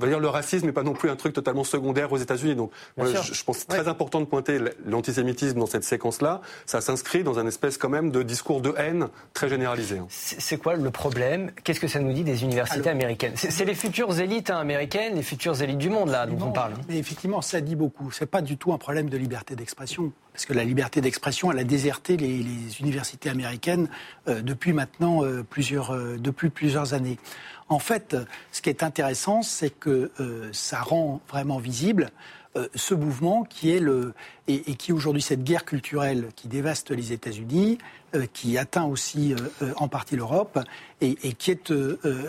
[0.07, 2.55] dire le racisme n'est pas non plus un truc totalement secondaire aux États-Unis.
[2.55, 3.89] Donc, moi, je, je, pense que c'est très ouais.
[3.89, 6.41] important de pointer l'antisémitisme dans cette séquence-là.
[6.67, 10.01] Ça s'inscrit dans un espèce quand même de discours de haine très généralisé.
[10.09, 11.51] C'est quoi le problème?
[11.65, 13.35] Qu'est-ce que ça nous dit des universités Alors, américaines?
[13.37, 16.75] C'est les futures élites hein, américaines, les futures élites du monde là dont on parle.
[16.89, 18.11] Mais effectivement, ça dit beaucoup.
[18.11, 20.13] C'est pas du tout un problème de liberté d'expression.
[20.33, 22.45] parce que la liberté d'expression, elle a déserté les,
[22.81, 23.89] universités américaines
[24.29, 27.19] euh, depuis maintenant euh, plusieurs, euh, depuis plusieurs années.
[27.69, 28.17] En fait,
[28.53, 30.11] ce qui est intéressant, c'est que
[30.53, 32.11] ça rend vraiment visible
[32.75, 34.15] ce mouvement qui est le
[34.49, 37.79] et, qui aujourd'hui cette guerre culturelle qui dévaste les États-Unis,
[38.33, 39.35] qui atteint aussi
[39.77, 40.59] en partie l'Europe
[41.01, 41.71] et, et, qui est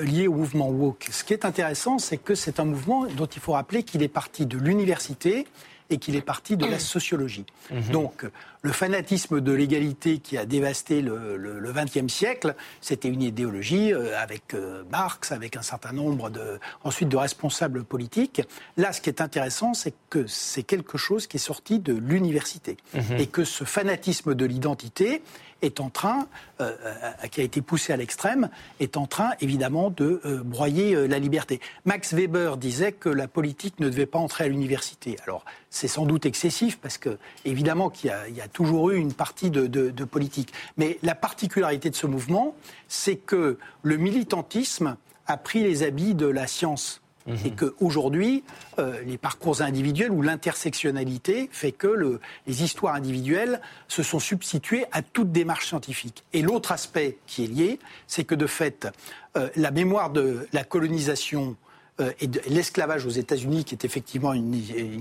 [0.01, 1.07] lié au mouvement woke.
[1.11, 4.09] Ce qui est intéressant, c'est que c'est un mouvement dont il faut rappeler qu'il est
[4.09, 5.45] parti de l'université
[5.89, 7.45] et qu'il est parti de la sociologie.
[7.71, 7.91] Mhm.
[7.91, 8.25] Donc,
[8.61, 14.53] le fanatisme de l'égalité qui a dévasté le XXe siècle, c'était une idéologie euh, avec
[14.53, 18.41] euh, Marx, avec un certain nombre de, ensuite de responsables politiques.
[18.77, 22.77] Là, ce qui est intéressant, c'est que c'est quelque chose qui est sorti de l'université
[22.93, 23.17] mhm.
[23.19, 25.21] et que ce fanatisme de l'identité
[25.61, 26.27] est en train,
[26.61, 31.07] euh, euh, qui a été poussé à l'extrême, est en train évidemment de euh, broyer
[31.07, 31.59] la liberté.
[31.85, 35.17] Max Weber disait que la politique ne devait pas entrer à l'université.
[35.23, 39.49] Alors c'est sans doute excessif parce que évidemment qu'il y, a toujours eu une partie
[39.49, 40.53] de, de politique.
[40.77, 42.55] Mais la particularité de ce mouvement,
[42.87, 47.01] c'est que le militantisme a pris les habits de la science
[47.45, 48.43] et qu'aujourd'hui,
[48.79, 55.01] euh, les parcours individuels ou l'intersectionnalité fait que les histoires individuelles se sont substituées à
[55.01, 56.23] toute démarche scientifique.
[56.33, 58.87] Et l'autre aspect qui est lié, c'est que de fait,
[59.35, 61.55] euh, la mémoire de la colonisation
[61.99, 64.53] euh, et de l'esclavage aux États-Unis, qui est effectivement une,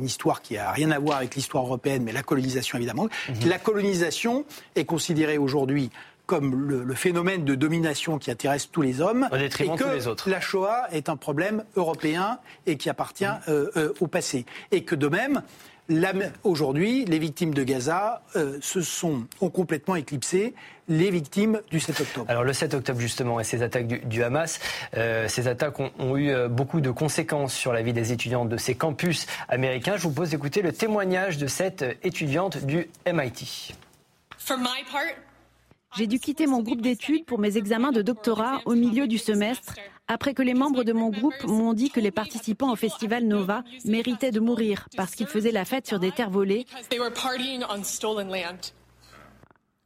[0.02, 3.08] histoire qui n'a rien à voir avec l'histoire européenne, mais la colonisation évidemment.
[3.28, 3.48] Mhm.
[3.48, 5.90] La colonisation est considérée aujourd'hui
[6.26, 11.08] comme le, phénomène de domination qui intéresse tous les hommes, et que la Shoah est
[11.08, 14.44] un problème européen et qui appartient euh, euh, au passé.
[14.72, 15.42] Et que de même,
[16.42, 20.54] aujourd'hui, les victimes de Gaza euh, se sont, ont complètement éclipsé
[20.88, 22.26] les victimes du 7 octobre.
[22.28, 24.60] Alors le 7 octobre justement et ces attaques du, Hamas,
[24.92, 28.76] ces attaques ont, ont, eu beaucoup de conséquences sur la vie des étudiants de ces
[28.76, 29.96] campus américains.
[29.96, 33.74] Je vous pose d'écouter le témoignage de cette étudiante du MIT.
[34.38, 35.16] For my part,
[35.96, 39.74] j'ai dû quitter mon groupe d'études pour mes examens de doctorat au milieu du semestre,
[40.08, 43.64] après que les membres de mon groupe m'ont dit que les participants au festival Nova
[43.84, 46.66] méritaient de mourir parce qu'ils faisaient la fête sur des terres volées.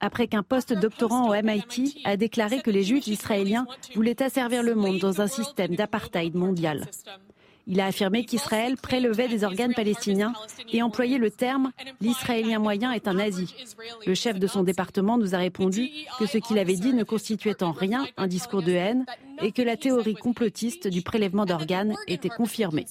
[0.00, 4.98] Après qu'un post-doctorant au MIT a déclaré que les juifs israéliens voulaient asservir le monde
[4.98, 6.86] dans un système d'apartheid mondial.
[7.66, 10.32] Il a affirmé qu'Israël prélevait des organes palestiniens
[10.72, 13.54] et employait le terme l'Israélien moyen est un nazi.
[14.06, 17.62] Le chef de son département nous a répondu que ce qu'il avait dit ne constituait
[17.62, 19.04] en rien un discours de haine
[19.42, 22.86] et que la théorie complotiste du prélèvement d'organes était confirmée.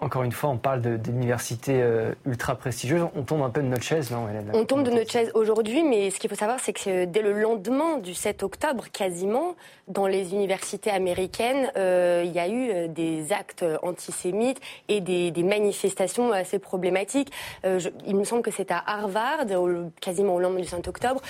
[0.00, 3.06] Encore une fois, on parle d'universités euh, ultra prestigieuses.
[3.14, 6.10] On tombe un peu de notre chaise, non On tombe de notre chaise aujourd'hui, mais
[6.10, 9.56] ce qu'il faut savoir, c'est que dès le lendemain du 7 octobre, quasiment,
[9.88, 15.30] dans les universités américaines, euh, il y a eu euh, des actes antisémites et des,
[15.40, 17.32] manifestations assez problématiques.
[17.64, 19.46] il me semble que c'est à Harvard,
[20.00, 21.20] quasiment au lendemain du 7 octobre,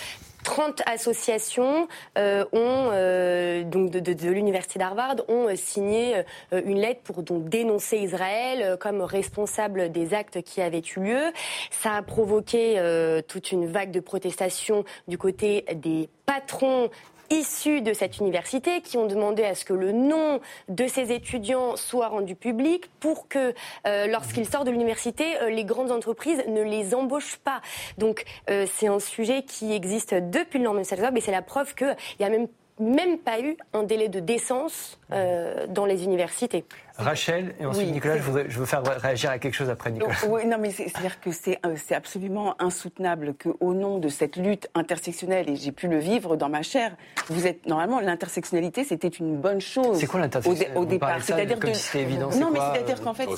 [0.44, 6.22] 30 associations euh, euh, donc de, l'université d'Harvard ont euh, signé
[6.52, 11.32] une lettre pour donc dénoncer Israël comme responsable des actes qui avaient eu lieu.
[11.70, 12.80] Ça a provoqué
[13.28, 16.90] toute une vague de protestations du côté des patrons
[17.30, 21.76] issus de cette université qui ont demandé à ce que le nom de ces étudiants
[21.76, 23.54] soit rendu public pour que
[23.86, 27.62] euh, lorsqu'ils sortent de l'université, euh, les grandes entreprises ne les embauchent pas.
[27.98, 31.96] Donc euh, c'est un sujet qui existe depuis le de et c'est la preuve qu'il
[32.18, 32.48] y a même
[32.80, 36.64] même pas eu un délai de décence euh, dans les universités.
[36.96, 40.14] Rachel, et ensuite Nicolas, je, veux faire réagir à quelque chose après Nicolas.
[40.28, 45.48] oui, non, mais c'est-à-dire que euh, c'est absolument insoutenable qu'au nom de cette lutte intersectionnelle,
[45.50, 46.96] et j'ai pu le vivre dans ma chair,
[47.28, 49.98] vous êtes normalement l'intersectionnalité, c'était une bonne chose.
[49.98, 52.30] C'est quoi l'intersectionnalité au, départ C'est-à-dire que si évident.
[52.38, 53.28] Non, mais c'est-à-dire qu'en fait,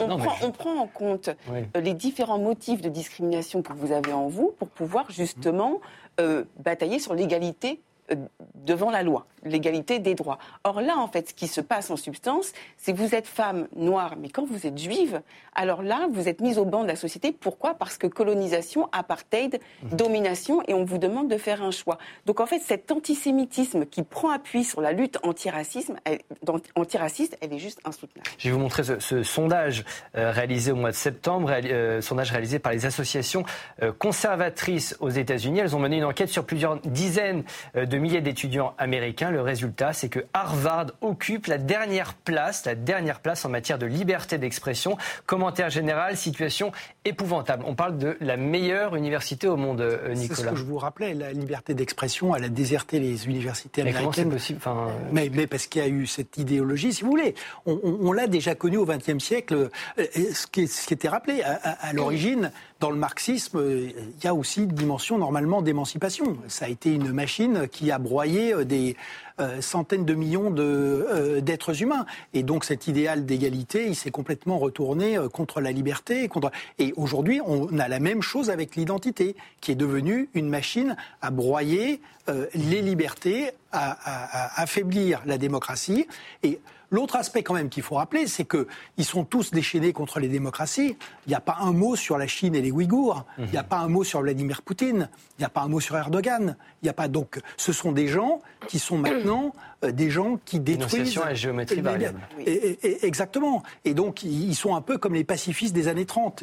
[0.00, 4.54] on, prend, en compte euh, les différents motifs de discrimination que vous avez en vous
[4.58, 5.80] pour pouvoir justement
[6.58, 7.80] batailler sur l'égalité
[8.54, 10.38] devant la loi, l'égalité des droits.
[10.64, 13.68] Or là, en fait, ce qui se passe en substance, c'est que vous êtes femme
[13.76, 15.22] noire, mais quand vous êtes juive,
[15.54, 17.32] alors là, vous êtes mise au banc de la société.
[17.32, 17.74] Pourquoi?
[17.74, 19.96] Parce que colonisation, apartheid, mhm.
[19.96, 21.98] domination, et on vous demande de faire un choix.
[22.26, 26.20] Donc en fait, cet antisémitisme qui prend appui sur la lutte antiracisme, elle,
[26.76, 28.28] antiraciste, elle est juste insoutenable.
[28.38, 29.84] Je vais vous montrer ce, sondage
[30.16, 33.44] euh, réalisé au mois de septembre, euh, sondage réalisé par les associations
[33.82, 35.60] euh, conservatrices aux États-Unis.
[35.60, 37.44] Elles ont mené une enquête sur plusieurs dizaines
[37.74, 39.30] de milliers d'étudiants américains.
[39.30, 43.86] Le résultat, c'est que Harvard occupe la dernière place, la dernière place en matière de
[43.86, 44.96] liberté d'expression.
[45.26, 46.72] Commentaire général, situation
[47.04, 47.64] épouvantable.
[47.66, 50.36] On parle de la meilleure université au monde, euh, Nicolas.
[50.36, 53.90] C'est ce que je vous rappelais, la liberté d'expression, elle a déserté les universités mais
[53.90, 54.30] américaines.
[54.30, 54.88] possible enfin...
[55.12, 57.34] mais, mais, parce qu'il y a eu cette idéologie, si vous voulez.
[57.66, 61.42] On, on, l'a déjà connu au XXe siècle, euh, ce qui, ce qui était rappelé.
[61.42, 66.36] À, à, à l'origine, dans le marxisme, il y a aussi une dimension normalement d'émancipation.
[66.46, 68.96] Ça a été une machine qui a broyé des
[69.40, 72.06] euh, centaines de millions euh, d'êtres humains.
[72.34, 76.28] Et donc cet idéal d'égalité, il s'est complètement retourné euh, contre la liberté.
[76.80, 81.30] Et aujourd'hui, on a la même chose avec l'identité, qui est devenue une machine à
[81.30, 82.00] broyer
[82.54, 86.06] les libertés, à, à, à, affaiblir la démocratie.
[86.42, 90.28] Et L'autre aspect quand même qu'il faut rappeler, c'est qu'ils sont tous déchaînés contre les
[90.28, 90.96] démocraties.
[91.26, 93.24] Il n'y a pas un mot sur la Chine et les Ouïghours.
[93.38, 95.08] Il n'y a pas un mot sur Vladimir Poutine.
[95.38, 96.56] Il n'y a pas un mot sur Erdogan.
[96.82, 97.40] Il n'y a pas donc.
[97.56, 99.52] Ce sont des gens qui sont maintenant
[99.84, 101.18] euh, des gens qui détruisent.
[101.18, 102.20] à géométrie variable.
[102.44, 103.62] Et, exactement.
[103.84, 106.42] Et donc ils sont un peu comme les pacifistes des années 30.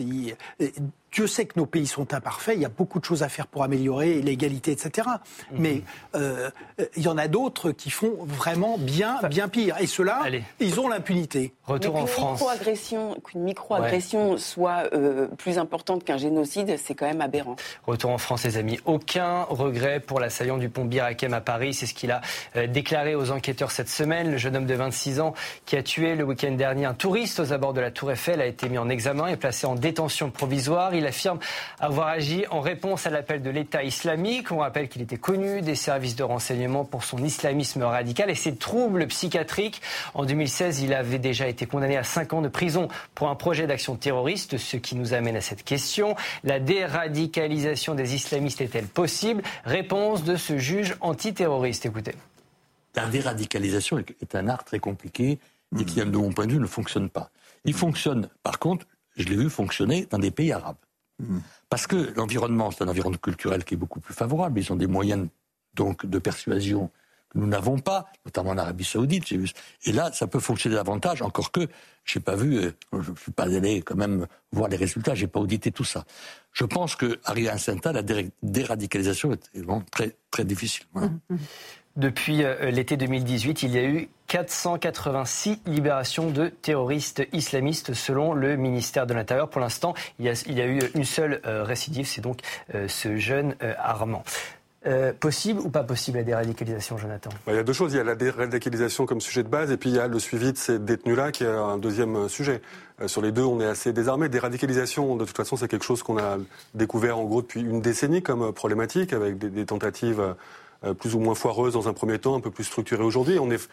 [1.15, 3.47] Dieu sait que nos pays sont imparfaits, il y a beaucoup de choses à faire
[3.47, 5.08] pour améliorer l'égalité, etc.
[5.51, 5.58] Mhm.
[5.58, 5.82] Mais
[6.13, 6.49] euh,
[6.97, 9.78] il y en a d'autres qui font vraiment bien, bien pire.
[9.80, 10.23] Et ceux-là,
[10.60, 11.54] ils ont l'impunité.
[11.63, 12.43] Retour en France.
[13.23, 17.56] Qu'une micro-agression soit euh, plus importante qu'un génocide, c'est quand même aberrant.
[17.88, 18.80] Retour en France, les amis.
[18.84, 21.73] Aucun regret pour l'assaillant du pont Bir Hakeim à Paris.
[21.73, 22.19] C'est ce qu'il a
[22.58, 24.32] euh, déclaré aux enquêteurs cette semaine.
[24.32, 25.34] Le jeune homme de 26 ans
[25.65, 28.45] qui a tué le week-end dernier un touriste aux abords de la Tour Eiffel a
[28.45, 30.93] été mis en examen et placé en détention provisoire.
[30.93, 31.39] Il affirme
[31.80, 34.52] avoir agi en réponse à l'appel de l'État islamique.
[34.52, 38.56] On rappelle qu'il était connu des services de renseignement pour son islamisme radical et ses
[38.56, 39.82] troubles psychiatriques.
[40.13, 43.68] En 2016, il avait déjà été condamné à 5 ans de prison pour un projet
[43.68, 46.15] d'action terroriste, ce qui nous amène à cette question.
[46.44, 49.44] La déradicalisation des islamistes est-elle possible?
[49.63, 51.86] Réponse de ce juge antiterroriste.
[51.86, 52.15] Écoutez.
[52.96, 55.39] La déradicalisation est un art très compliqué
[55.80, 57.30] et qui, de mon point de vue, ne fonctionne pas.
[57.65, 58.86] Il fonctionne, par contre,
[59.18, 60.78] je l'ai vu fonctionner dans des pays arabes.
[61.69, 64.60] Parce que l'environnement, c'est un environnement culturel qui est beaucoup plus favorable.
[64.60, 65.28] Ils ont des moyens
[65.73, 66.89] donc de persuasion
[67.30, 69.32] que nous n'avons pas, notamment en Arabie Saoudite.
[69.32, 69.49] Vu.
[69.86, 71.67] Et là, ça peut fonctionner davantage, encore que
[72.04, 75.15] je n'ai pas vu, euh, je ne suis pas allé quand même voir les résultats,
[75.15, 76.06] j'ai pas audité tout ça.
[76.54, 78.04] Je pense que Ariane Santa, la
[78.43, 80.86] déradicalisation est vraiment très très difficile.
[81.95, 88.58] Depuis euh, l'été 2018, il y a eu 486 libérations de terroristes islamistes selon le
[88.58, 89.49] ministère de l'Intérieur.
[89.49, 92.39] Pour l'instant, il, y a eu une seule euh, récidive, c'est donc
[92.73, 94.25] euh, ce jeune Armand.
[95.21, 97.29] possible ou pas possible la déradicalisation, Jonathan?
[97.45, 97.93] Bah, Il y a deux choses.
[97.93, 100.19] Il y a la déradicalisation comme sujet de base et puis il y a le
[100.19, 102.62] suivi de ces détenus-là qui est un deuxième sujet.
[103.08, 104.27] sur les deux, on est assez désarmés.
[104.27, 106.38] Déradicalisation, de toute façon, c'est quelque chose qu'on a
[106.73, 110.34] découvert en gros depuis une décennie comme problématique avec des, tentatives euh,
[110.93, 113.39] plus ou moins foireuse dans un premier temps, un peu plus structurée aujourd'hui.
[113.39, 113.69] On est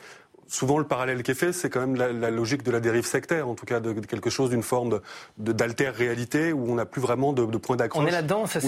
[0.53, 3.49] souvent le parallèle qui est fait, c'est quand même la, logique de la dérive sectaire,
[3.49, 5.01] en tout cas de, quelque chose d'une forme
[5.39, 8.05] d'alter réalité où on n'a plus vraiment de, de point d'accroche.
[8.05, 8.61] On est là-dedans, c'est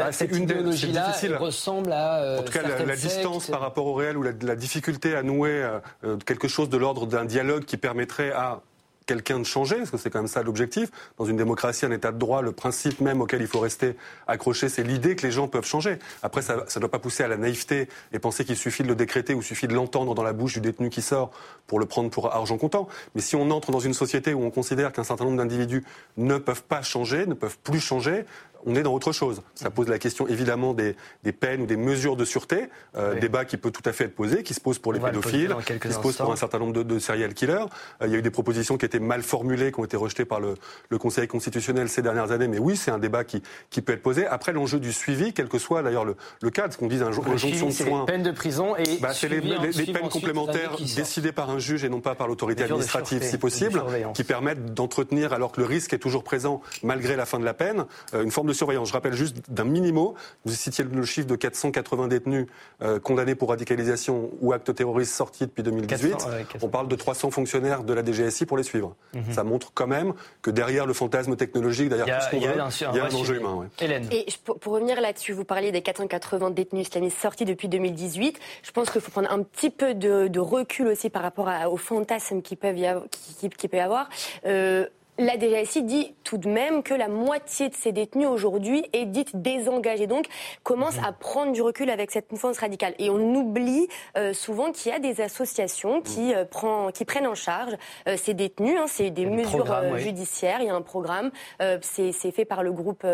[0.00, 2.22] ah, cette idéologie-là ressemble à.
[2.22, 5.68] Euh, en tout cas, la, distance par rapport au réel ou la, difficulté à nouer
[6.04, 8.60] euh, quelque chose de l'ordre d'un dialogue qui permettrait à
[9.10, 10.88] quelqu'un de changer, parce que c'est quand même ça l'objectif.
[11.18, 13.96] Dans une démocratie, un état de droit, le principe même auquel il faut rester
[14.28, 15.98] accroché, c'est l'idée que les gens peuvent changer.
[16.22, 18.94] Après, ça ne doit pas pousser à la naïveté et penser qu'il suffit de le
[18.94, 21.32] décréter ou suffit de l'entendre dans la bouche du détenu qui sort
[21.66, 22.86] pour le prendre pour argent comptant.
[23.16, 25.82] Mais si on entre dans une société où on considère qu'un certain nombre d'individus
[26.16, 28.24] ne peuvent pas changer, ne peuvent plus changer,
[28.66, 29.42] on est dans autre chose.
[29.54, 30.94] Ça pose la question évidemment des,
[31.32, 34.42] peines ou des mesures de sûreté, euh, débat qui peut tout à fait être posé,
[34.42, 36.98] qui se pose pour les pédophiles, qui se pose pour un certain nombre de, de
[36.98, 37.66] serial killers.
[38.02, 40.24] Euh, il y a eu des propositions qui étaient mal formulées, qui ont été rejetées
[40.24, 40.54] par le,
[41.00, 44.26] Conseil constitutionnel ces dernières années, mais oui, c'est un débat qui, qui peut être posé.
[44.26, 47.66] Après, l'enjeu du suivi, quel que soit d'ailleurs le, le cadre, ce qu'on dit injonction
[47.68, 48.04] de soins.
[48.04, 52.00] peines de prison et bah, c'est les, peines complémentaires décidées par un juge et non
[52.00, 56.22] pas par l'autorité administrative, si possible, qui permettent d'entretenir, alors que le risque est toujours
[56.22, 58.88] présent malgré la fin de la peine, euh, une forme de surveillance.
[58.88, 62.46] Je rappelle juste d'un minimo, vous citiez le chiffre de 480 détenus
[62.82, 66.16] euh, condamnés pour radicalisation ou actes terroristes sortis depuis 2018.
[66.62, 68.94] On parle de 300 fonctionnaires de la DGSI pour les suivre.
[69.14, 69.32] Mhm.
[69.32, 72.96] Ça montre quand même que derrière le fantasme technologique, derrière tout ce qu'on veut, il
[72.96, 73.68] y a un, enjeu humain.
[73.80, 74.08] Hélène.
[74.10, 78.38] Et pour, revenir là-dessus, vous parliez des 480 détenus islamistes sortis depuis 2018.
[78.62, 82.42] Je pense qu'il faut prendre un petit peu de, recul aussi par rapport aux fantasmes
[82.42, 84.08] qui peuvent y avoir, qui, peut y avoir.
[84.46, 84.86] Euh,
[85.20, 89.36] La DGSI dit tout de même que la moitié de ces détenus aujourd'hui est dite
[89.36, 90.24] désengagée, donc
[90.62, 92.94] commence à prendre du recul avec cette mouvance radicale.
[92.98, 97.26] Et on oublie euh, souvent qu'il y a des associations qui, euh, prend, qui prennent
[97.26, 97.76] en charge
[98.08, 98.78] euh, ces détenus.
[98.80, 100.62] Hein, c'est des mesures judiciaires.
[100.62, 101.30] Il y a un programme.
[101.60, 103.04] Euh, c'est c'est fait par le groupe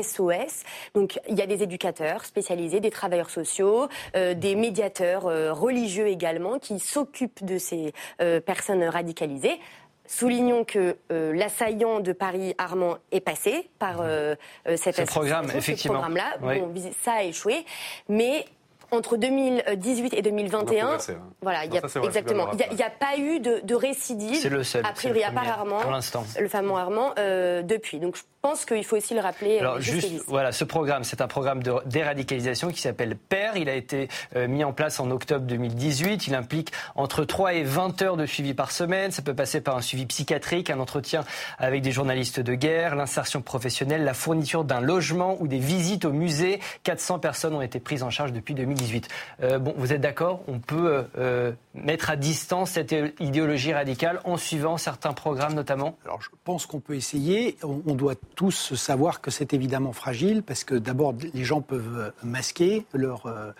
[0.00, 0.62] SOS.
[0.94, 5.22] Donc il y a des éducateurs spécialisés, des travailleurs sociaux, des médiateurs
[5.58, 7.92] religieux également qui s'occupent de ces
[8.46, 9.58] personnes radicalisées.
[10.12, 14.34] Soulignons que euh, l'assaillant de Paris, Armand, est passé par euh,
[14.66, 16.00] euh, cette Ce programme, effectivement.
[16.00, 16.36] programme-là.
[16.42, 16.58] Oui.
[16.58, 17.64] Bon, ça a échoué.
[18.08, 18.44] Mais
[18.92, 21.16] entre 2018 et 2021, progressé, hein.
[21.42, 23.60] voilà, il y Non, a, ça, c'est vrai, exactement, il n'y a, pas eu de,
[23.62, 24.36] de récidive.
[24.36, 26.24] C'est le seul, A c'est priori, le à part Armand, pour l'instant.
[26.38, 27.98] le fameux Armand, euh, depuis.
[28.00, 29.56] Donc je pense qu'il faut aussi le rappeler.
[29.58, 33.50] euh, Alors juste voilà, ce programme, c'est un programme de déradicalisation qui s'appelle PER.
[33.56, 36.26] Il a été euh, mis en place en octobre 2018.
[36.26, 39.10] Il implique entre 3 et 20 heures de suivi par semaine.
[39.12, 41.24] Ça peut passer par un suivi psychiatrique, un entretien
[41.58, 46.12] avec des journalistes de guerre, l'insertion professionnelle, la fourniture d'un logement ou des visites au
[46.12, 46.60] musée.
[46.84, 48.79] 400 personnes ont été prises en charge depuis 2018.
[49.42, 54.36] Euh, bon, vous êtes d'accord On peut euh, mettre à distance cette idéologie radicale en
[54.36, 55.98] suivant certains programmes notamment?
[56.04, 57.56] Alors, je pense qu'on peut essayer.
[57.62, 62.12] On, on doit tous savoir que c'est évidemment fragile parce que d'abord, les gens peuvent
[62.22, 63.26] masquer leur.
[63.26, 63.52] euh,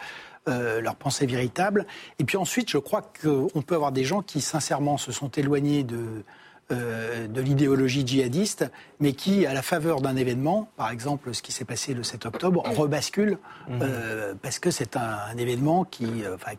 [0.48, 1.84] euh, leur pensée véritable.
[2.18, 5.82] Et puis ensuite, je crois qu'on peut avoir des gens qui, sincèrement, se sont éloignés
[5.84, 6.24] de,
[6.72, 11.52] euh, de l'idéologie djihadiste, mais qui, à la faveur d'un événement, par exemple ce qui
[11.52, 13.38] s'est passé le 7 octobre, rebasculent
[13.70, 16.52] euh, parce que c'est un, un événement qui, euh, enfin,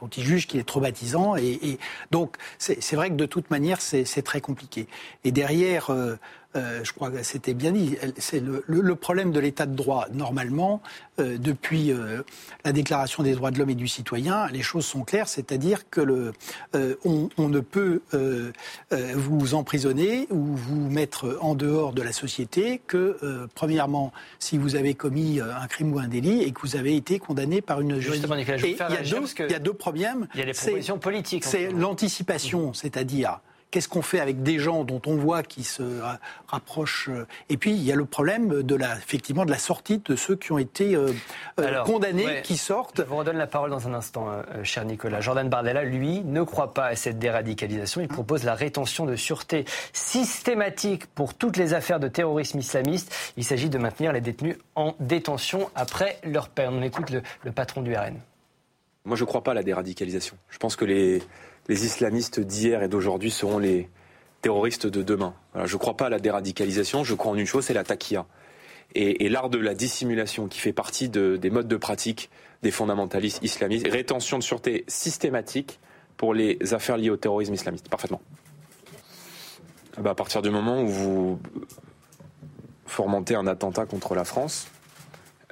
[0.00, 1.36] dont ils jugent qu'il est traumatisant.
[1.36, 1.78] Et, et
[2.10, 4.86] donc, c'est vrai que de toute manière, c'est c'est très compliqué.
[5.24, 6.16] Et derrière, euh,
[6.56, 9.74] euh, je crois que c'était bien dit, c'est le, le- le problème de l'état de
[9.74, 10.06] droit.
[10.12, 10.80] Normalement,
[11.20, 12.22] euh, depuis euh,
[12.64, 16.00] la Déclaration des droits de l'homme et du citoyen, les choses sont claires, c'est-à-dire que
[16.00, 16.32] le,
[17.04, 18.02] on, on ne peut
[18.90, 23.16] vous emprisonner ou vous mettre en dehors de la société que,
[23.54, 27.18] premièrement, si vous avez commis un crime ou un délit et que vous avez été
[27.18, 29.54] condamné par une Justement, Nicolas, je Et il y a deux- parce que il y
[29.54, 30.26] a deux problèmes.
[30.34, 31.44] il y a les C'est- propositions politiques.
[31.44, 33.40] C'est l'anticipation, c'est-à-dire
[33.74, 37.08] qu'est-ce qu'on fait avec des gens dont on voit qu'ils se ra- rapprochent.
[37.08, 40.14] euh, Et puis il y a le problème de la, effectivement, de la sortie de
[40.14, 41.08] ceux qui ont été euh,
[41.58, 42.42] euh, Alors, condamnés, ouais.
[42.44, 42.98] qui sortent.
[42.98, 45.20] Je vous redonne la parole dans un instant, euh, cher Nicolas.
[45.20, 48.00] Jordan Bardella, lui, ne croit pas à cette déradicalisation.
[48.00, 53.12] Il propose la rétention de sûreté systématique pour toutes les affaires de terrorisme islamiste.
[53.36, 56.70] Il s'agit de maintenir les détenus en détention après leur peine.
[56.72, 58.20] On écoute le, le patron du RN.
[59.04, 60.36] Moi, je ne crois pas à la déradicalisation.
[60.48, 61.22] Je pense que les,
[61.68, 63.88] les islamistes d'hier et d'aujourd'hui seront les
[64.42, 65.34] terroristes de demain.
[65.64, 67.04] Je ne crois pas à la déradicalisation.
[67.04, 68.26] Je crois en une chose, c'est la taquilla.
[68.94, 72.30] Et, l'art de la dissimulation qui fait partie de- des modes de pratique
[72.62, 73.88] des fondamentalistes islamistes.
[73.90, 75.80] Rétention de sûreté systématique
[76.16, 77.88] pour les affaires liées au terrorisme islamiste.
[77.88, 78.20] Parfaitement.
[79.96, 81.38] Ah bah, à partir du moment où vous
[82.86, 84.68] fomentez un attentat contre la France,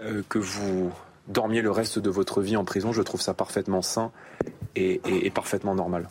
[0.02, 0.92] euh, que vous
[1.28, 4.12] dormiez le reste de votre vie en prison, je trouve ça parfaitement sain
[4.76, 6.08] et parfaitement normal.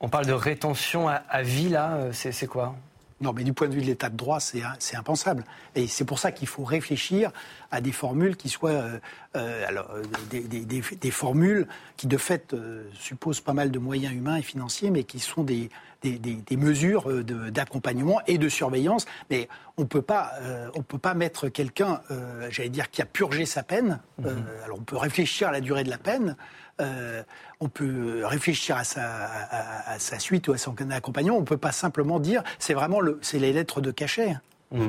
[0.00, 1.92] On parle de rétention à, à vie, là.
[1.94, 2.74] euh, C'est c'est quoi?
[3.20, 5.44] Non, mais du point de vue de l'état de droit, c'est c'est impensable.
[5.76, 7.30] Et c'est pour ça qu'il faut réfléchir
[7.70, 8.98] à des formules qui soient euh,
[9.36, 9.90] euh, alors,
[10.28, 14.36] des, des- des- des formules qui, de fait, euh, supposent pas mal de moyens humains
[14.38, 15.70] et financiers, mais qui sont des,
[16.02, 19.06] des- des- des mesures de- d'accompagnement et de surveillance.
[19.30, 23.06] Mais on peut pas, euh, on peut pas mettre quelqu'un, euh, j'allais dire, qui a
[23.06, 24.00] purgé sa peine.
[24.26, 26.34] euh, alors, on peut réfléchir à la durée de la peine.
[26.80, 27.22] Euh,
[27.60, 31.36] on peut réfléchir à sa, à- à sa suite ou à son accompagnement.
[31.36, 34.36] On ne peut pas simplement dire c'est vraiment le, c'est les lettres de cachet.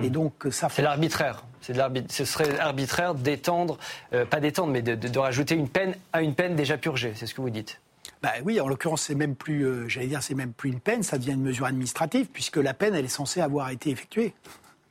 [0.02, 0.70] Et donc ça.
[0.70, 1.44] C'est l'arbitraire.
[1.60, 3.78] C'est de Ce serait arbitraire d'étendre,
[4.14, 7.12] euh, pas d'étendre, mais de, de- de rajouter une peine à une peine déjà purgée.
[7.18, 7.82] C'est ce que vous dites.
[8.22, 11.04] Bah oui, en l'occurrence, c'est même plus, euh, j'allais dire, c'est même plus une peine,
[11.04, 14.34] ça devient une mesure administrative puisque la peine, elle est censée avoir été effectuée.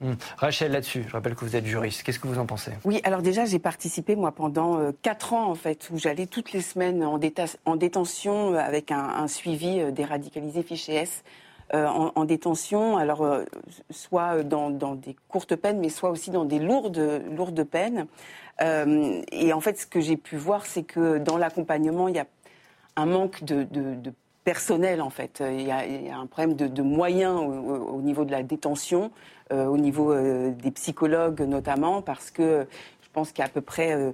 [0.03, 0.17] Hum.
[0.37, 2.03] Rachel, là-dessus, je rappelle que vous êtes juriste.
[2.03, 2.73] Qu'est-ce que vous en pensez?
[2.85, 6.53] Oui, alors déjà, j'ai participé, moi, pendant euh, quatre ans, en fait, où j'allais toutes
[6.53, 7.19] les semaines en,
[7.77, 11.23] détention euh, avec un, suivi euh, des radicalisés fichés S.
[11.75, 13.27] euh, en, en détention, alors
[13.91, 18.07] soit dans, des courtes peines, mais soit aussi dans des lourdes, peines.
[18.61, 22.27] Et en fait, ce que j'ai pu voir, c'est que dans l'accompagnement, il y a
[22.97, 24.13] un manque de
[24.45, 25.43] personnel, en fait.
[25.47, 28.25] Il y a, il y a un problème de, de moyens au, au- au niveau
[28.25, 29.11] de la détention,
[29.53, 32.67] euh, au niveau euh, des psychologues notamment, parce que
[33.03, 34.13] je pense qu'il y a à peu près euh,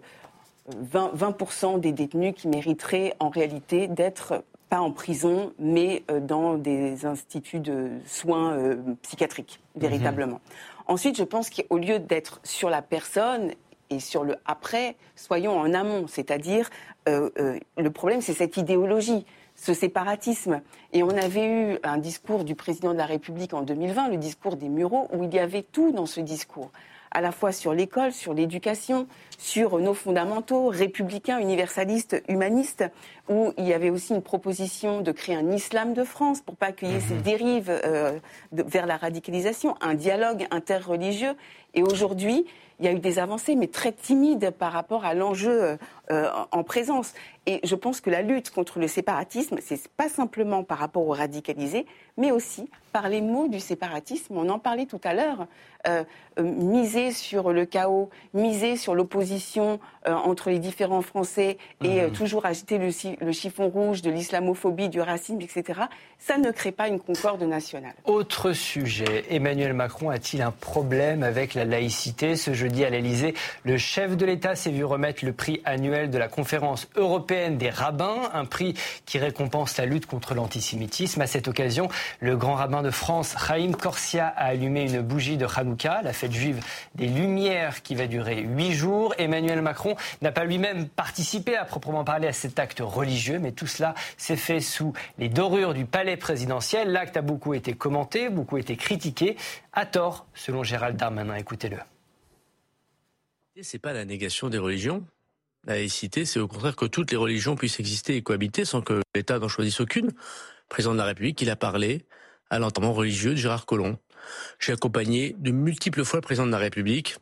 [0.76, 6.54] 20, 20% des détenus qui mériteraient en réalité d'être pas en prison, mais euh, dans
[6.58, 10.40] des instituts de soins euh, psychiatriques, véritablement.
[10.86, 13.52] Ensuite, je pense qu'au lieu d'être sur la personne
[13.90, 16.68] et sur le après, soyons en amont, c'est-à-dire
[17.08, 19.24] euh, euh, le problème, c'est cette idéologie.
[19.58, 20.62] Ce séparatisme.
[20.92, 24.56] Et on avait eu un discours du président de la République en 2020, le discours
[24.56, 26.70] des Mureaux, où il y avait tout dans ce discours
[27.10, 29.06] à la fois sur l'école, sur l'éducation,
[29.38, 32.84] sur nos fondamentaux républicains, universalistes, humanistes,
[33.28, 36.70] où il y avait aussi une proposition de créer un islam de France pour pas
[36.70, 37.22] ait ces mhm.
[37.22, 38.18] dérives euh,
[38.52, 41.34] vers la radicalisation, un dialogue interreligieux.
[41.74, 42.46] Et aujourd'hui,
[42.80, 45.78] il y a eu des avancées, mais très timides par rapport à l'enjeu
[46.10, 47.12] euh, en présence.
[47.46, 51.12] Et je pense que la lutte contre le séparatisme, c'est pas simplement par rapport aux
[51.12, 51.86] radicalisés,
[52.16, 54.36] mais aussi par les mots du séparatisme.
[54.36, 55.46] On en parlait tout à l'heure.
[55.86, 56.02] Euh,
[56.38, 62.12] euh, miser sur le chaos, miser sur l'opposition entre les différents Français et mmh.
[62.12, 62.88] toujours agiter le,
[63.20, 65.82] le, chiffon rouge de l'islamophobie, du racisme, etc.
[66.18, 67.92] Ça ne crée pas une concorde nationale.
[68.04, 69.24] Autre sujet.
[69.30, 72.36] Emmanuel Macron a-t-il un problème avec la laïcité?
[72.36, 73.34] Ce jeudi à l'Elysée,
[73.64, 77.70] le chef de l'État s'est vu remettre le prix annuel de la conférence européenne des
[77.70, 78.74] rabbins, un prix
[79.06, 81.20] qui récompense la lutte contre l'antisémitisme.
[81.20, 81.88] À cette occasion,
[82.20, 86.32] le grand rabbin de France, Chaim Korsia, a allumé une bougie de Hanouka, la fête
[86.32, 86.62] juive
[86.94, 89.14] des Lumières qui va durer huit jours.
[89.18, 93.66] Emmanuel Macron n'a pas lui-même participé à proprement parler à cet acte religieux, mais tout
[93.66, 96.92] cela s'est fait sous les dorures du palais présidentiel.
[96.92, 99.36] L'acte a beaucoup été commenté, beaucoup été critiqué,
[99.72, 101.34] à tort, selon Gérald Darmanin.
[101.34, 101.78] Écoutez-le.
[103.60, 105.02] C'est pas la négation des religions,
[105.64, 109.38] laïcité, c'est au contraire que toutes les religions puissent exister et cohabiter sans que l'État
[109.38, 110.10] n'en choisisse aucune.
[110.68, 112.06] Président de la République, il a parlé
[112.50, 113.96] à l'enterrement religieux de Gérard Collomb.
[114.58, 117.16] J'ai accompagné de multiples fois le président de la République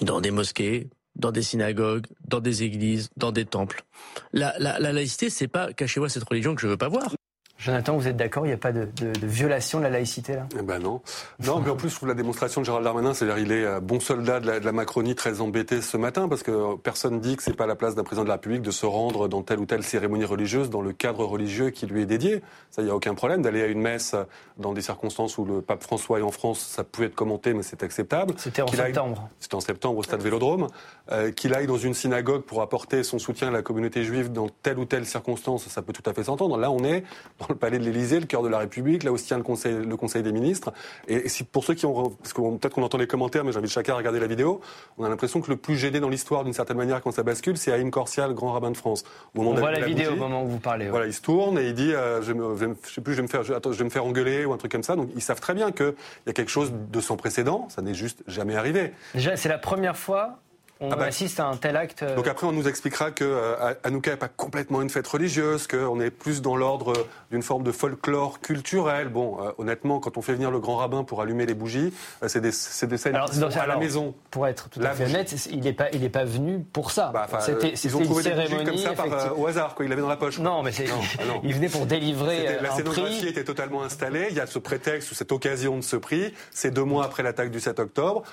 [0.00, 3.84] dans des mosquées, dans des synagogues, dans des églises, dans des temples.
[4.32, 7.14] La, la, la laïcité, c'est pas cachez-moi cette religion que je veux pas voir.
[7.58, 8.88] Jonathan, vous êtes d'accord Il n'y a pas de,
[9.22, 10.46] violation de la laïcité là?
[10.58, 11.00] Eh Ben non.
[11.44, 13.80] Non, mais en plus, je trouve la démonstration de Gérald Darmanin, c'est-à-dire il est euh,
[13.80, 17.56] bon soldat de la, Macronie, très embêté ce matin, parce que personne dit que c'est
[17.56, 19.82] pas la place d'un président de la République de se rendre dans telle ou telle
[19.82, 22.42] cérémonie religieuse, dans le cadre religieux qui lui est dédié.
[22.70, 24.14] Ça, il n'y a aucun problème d'aller à une messe
[24.58, 27.62] dans des circonstances où le pape François est en France, ça pouvait être commenté, mais
[27.62, 28.34] c'est acceptable.
[28.36, 29.28] C'était en septembre.
[29.40, 30.68] C'était en septembre au stade Vélodrome.
[31.12, 34.48] Euh, qu'il aille dans une synagogue pour apporter son soutien à la communauté juive dans
[34.48, 36.58] telle ou telle circonstance, ça peut tout à fait s'entendre.
[36.58, 37.04] Là, on est
[37.38, 39.42] dans le palais de l'Élysée, le cœur de la République, là où se tient le
[39.42, 40.72] Conseil, le conseil des ministres.
[41.08, 43.70] Et, si, pour ceux qui ont, parce que peut-être qu'on entend les commentaires, mais j'invite
[43.70, 44.60] chacun à regarder la vidéo,
[44.98, 47.56] on a l'impression que le plus gêné dans l'histoire, d'une certaine manière, quand ça bascule,
[47.56, 49.04] c'est Haïm Corsia, le grand rabbin de France.
[49.34, 50.88] Au moment on voit la, vidéo au moment où vous parlez.
[50.88, 53.28] Voilà, il se tourne et il dit, euh, je, ne sais plus, je vais me
[53.28, 54.96] faire, je, attends, je vais me faire engueuler ou un truc comme ça.
[54.96, 55.94] Donc ils savent très bien qu'il
[56.26, 57.68] y a quelque chose de sans précédent.
[57.70, 58.92] Ça n'est juste jamais arrivé.
[59.14, 60.38] Déjà, c'est la première fois
[60.78, 62.02] on ah bah, assiste à un tel acte.
[62.02, 65.66] Euh, Donc après, on nous expliquera que euh, Hanouka n'est pas complètement une fête religieuse,
[65.66, 66.92] qu'on est plus dans l'ordre
[67.30, 69.08] d'une forme de folklore culturel.
[69.08, 71.94] Bon, euh, honnêtement, quand on fait venir le grand rabbin pour allumer les bougies,
[72.26, 74.14] c'est des, des, scènes à la maison.
[74.30, 77.10] Pour être tout à fait honnête, il n'est pas, il pas venu pour ça.
[77.12, 79.84] Bah, c'était, ils ont trouvé des bougies comme ça par, au hasard, quoi.
[79.86, 80.38] Il l'avait dans la poche.
[80.38, 84.26] Non, mais c'est, ah il venait pour délivrer La scénographie était totalement installée.
[84.30, 86.34] Il y a ce prétexte ou cette occasion de ce prix.
[86.50, 88.24] C'est deux mois après l'attaque du 7 octobre.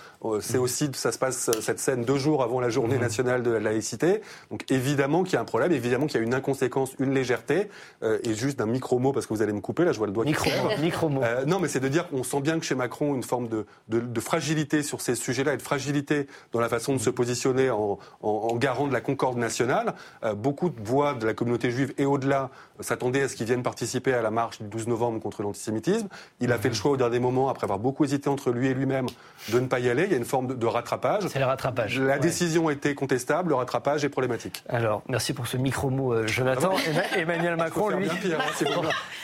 [0.41, 0.61] C'est mm.
[0.61, 4.21] aussi, ça se passe cette scène deux jours avant la journée nationale de la laïcité.
[4.49, 7.69] Donc évidemment qu'il y a un problème, évidemment qu'il y a une inconséquence, une légèreté,
[8.01, 10.13] euh, et juste d'un micro-mot, parce que vous allez me couper, là je vois le
[10.13, 11.21] doigt micro qui micro mot.
[11.23, 13.65] Euh, non, mais c'est de dire qu'on sent bien que chez Macron, une forme de,
[13.89, 17.99] de, fragilité sur ces sujets-là, et de fragilité dans la façon de se positionner en,
[18.21, 19.93] en, garant de la concorde nationale.
[20.23, 23.63] Euh, beaucoup de voix de la communauté juive et au-delà s'attendaient à ce qu'ils viennent
[23.63, 26.07] participer à la marche du 12 novembre contre l'antisémitisme.
[26.39, 28.73] Il a fait le choix au dernier moment, après avoir beaucoup hésité entre lui et
[28.73, 29.07] lui-même,
[29.51, 30.03] de ne pas y aller.
[30.05, 31.23] Il y a une forme de, rattrapage.
[31.27, 31.99] C'est le rattrapage.
[31.99, 34.63] La décision était contestable, le rattrapage est problématique.
[34.69, 36.73] Alors, merci pour ce micro-mot, euh, Jonathan.
[37.15, 38.37] Emmanuel Macron, lui, hein,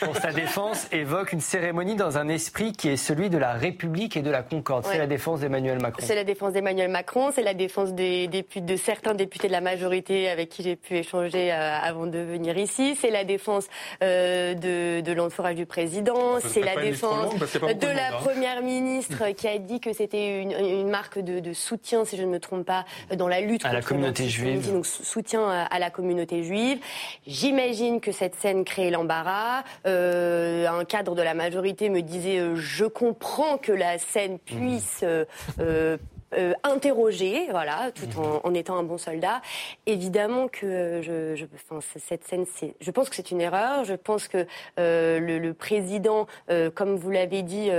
[0.00, 4.16] pour, sa défense, évoque une cérémonie dans un esprit qui est celui de la République
[4.16, 4.84] et de la Concorde.
[4.86, 6.02] C'est la défense d'Emmanuel Macron.
[6.04, 10.28] C'est la défense d'Emmanuel Macron, c'est la défense des, de certains députés de la majorité
[10.28, 12.96] avec qui j'ai pu échanger euh, avant de venir ici.
[12.96, 13.66] C'est la défense
[14.02, 16.38] euh, de, de l'entourage du président.
[16.40, 18.20] C'est la défense de la hein.
[18.20, 22.22] première ministre qui a dit que c'était une, une, marque de, de, soutien, si je
[22.22, 22.84] ne me trompe pas,
[23.16, 24.72] dans la lutte à la communauté juive.
[24.72, 26.78] Donc soutien à la communauté juive.
[27.26, 29.62] J'imagine que cette scène crée l'embarras.
[29.86, 35.00] Euh, un cadre de la majorité me disait euh, je comprends que la scène puisse
[35.02, 35.24] euh,
[35.60, 35.96] euh,
[36.34, 39.42] euh interroger, voilà, tout en, en, étant un bon soldat.
[39.86, 43.84] Évidemment que je, je enfin, cette scène, c'est, je pense que c'est une erreur.
[43.84, 44.46] Je pense que
[44.78, 47.70] euh, le, le, président, euh, comme vous l'avez dit,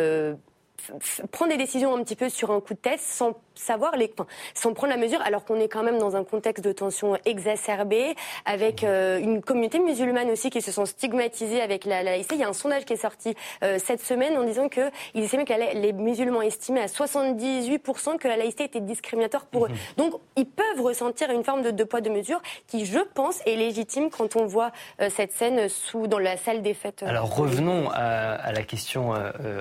[1.32, 4.12] prend des décisions un petit peu sur un coup de tête sans savoir, les,
[4.54, 8.16] sans prendre la mesure, alors qu'on est quand même dans un contexte de tension exacerbée,
[8.46, 12.36] avec euh, une communauté musulmane aussi qui se sent stigmatisée avec la, laïcité.
[12.36, 15.24] Il y a un sondage qui est sorti euh, cette semaine en disant que ils
[15.24, 19.70] estimaient que les musulmans estimaient à 78% que la laïcité était discriminatoire pour eux.
[19.70, 19.76] Mhm.
[19.98, 24.10] Donc, ils peuvent ressentir une forme de, poids de mesure qui, je pense, est légitime
[24.10, 24.72] quand on voit
[25.02, 27.04] euh, cette scène sous, dans la salle des fêtes.
[27.04, 29.14] Alors, revenons à, la question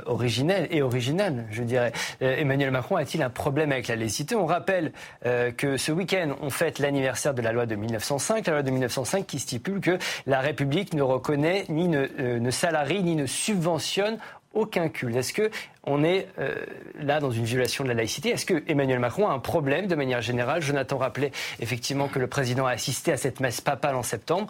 [0.06, 1.92] originelle et originale, je dirais.
[2.20, 4.34] Emmanuel Macron a-t-il un problème avec la laïcité.
[4.34, 4.92] On rappelle
[5.26, 8.70] euh, que ce week-end, on fête l'anniversaire de la loi de 1905, la loi de
[8.70, 14.18] 1905 qui stipule que la République ne reconnaît ni ne, euh, salarie ni ne subventionne
[14.52, 15.16] aucun culte.
[15.16, 15.50] Est-ce que
[15.84, 16.54] on est euh,
[17.00, 18.30] là dans une violation de la laïcité?
[18.30, 20.60] Est-ce que Emmanuel Macron a un problème de manière générale?
[20.60, 24.48] Jonathan rappelait effectivement que le président a assisté à cette messe papale en septembre.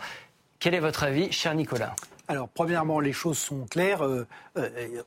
[0.59, 1.95] Quel est votre avis, cher Nicolas?
[2.29, 4.03] Alors, premièrement, les choses sont claires.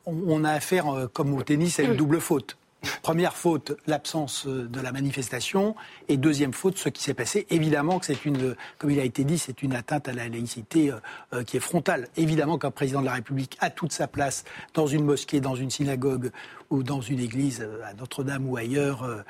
[0.05, 2.57] on, a affaire, comme au tennis, à une double faute.
[3.01, 5.75] Première faute, l'absence euh, de la manifestation.
[6.09, 7.45] Et deuxième faute, ce qui s'est passé.
[7.49, 10.91] Évidemment que c'est une, comme il a été dit, c'est une atteinte à la laïcité
[10.91, 10.97] euh,
[11.33, 12.07] euh, qui est frontale.
[12.17, 15.69] Évidemment qu'un président de la République a toute sa place dans une mosquée, dans une
[15.69, 16.31] synagogue
[16.69, 19.23] ou dans une église à Notre-Dame ou ailleurs,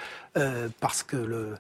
[0.80, 1.58] parce que le,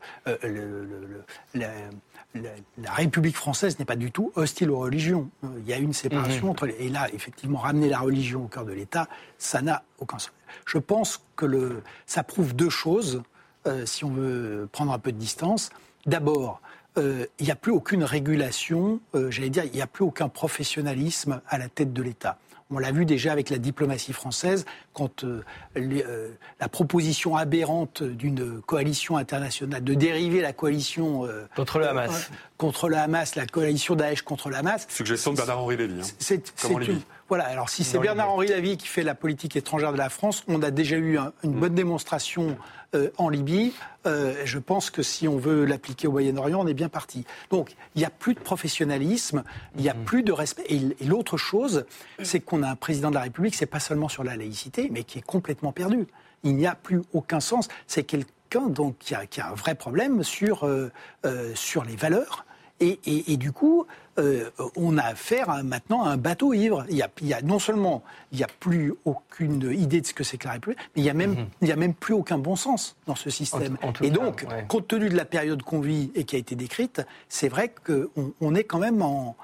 [2.36, 5.30] la, République française n'est pas du tout hostile aux religions.
[5.60, 6.50] Il y a une séparation mmh.
[6.50, 9.08] entre les, et là, effectivement, ramener la religion au cœur de l'État,
[9.38, 10.34] ça n'a aucun sens.
[10.66, 13.24] Je pense que le, ça prouve deux choses,
[13.68, 15.70] euh, si on veut prendre un peu de distance.
[16.06, 16.62] D'abord,
[16.98, 20.30] euh, il n'y a plus aucune régulation, euh, j'allais dire, il n'y a plus aucun
[20.30, 22.38] professionnalisme à la tête de l'État.
[22.70, 25.26] On l'a vu déjà avec la diplomatie française, quand
[26.60, 31.28] la proposition aberrante d'une coalition internationale, de dériver la coalition...
[31.56, 32.32] contre le Hamas.
[32.58, 34.86] contre le Hamas, la coalition Daesh contre le Hamas.
[34.89, 36.02] Suggestion de Bernard-Henri Lévy.
[36.02, 36.06] Hein.
[36.20, 36.54] C'est
[37.30, 40.62] voilà, alors si c'est Bernard-Henri Lavie qui fait la politique étrangère de la France, on
[40.62, 42.58] a déjà eu une bonne démonstration
[42.96, 43.74] euh, en Libye.
[44.06, 47.26] Euh, je pense que si on veut l'appliquer au Moyen-Orient, on est bien parti.
[47.50, 49.44] Donc, il n'y a plus de professionnalisme,
[49.76, 50.04] il n'y a mm.
[50.04, 50.64] plus de respect.
[50.70, 51.86] Et, l'autre chose,
[52.22, 55.04] c'est qu'on a un président de la République, c'est pas seulement sur la laïcité, mais
[55.04, 56.08] qui est complètement perdu.
[56.44, 57.68] Il n'y a plus aucun sens.
[57.88, 60.92] C'est quelqu'un donc qui a, un vrai problème sur, euh,
[61.56, 62.46] sur les valeurs.
[62.80, 63.86] Et, du coup,
[64.20, 66.86] euh, on a affaire maintenant à un bateau ivre.
[66.90, 70.38] Il y, a, non seulement il n'y a plus aucune idée de ce que c'est
[70.38, 71.72] que la République, mais il n'y a, même, mhm.
[71.72, 73.78] a même plus aucun bon sens dans ce système.
[74.02, 77.48] et donc, compte tenu de la période qu'on vit et qui a été décrite, c'est
[77.48, 79.38] vrai qu'on on est quand même en,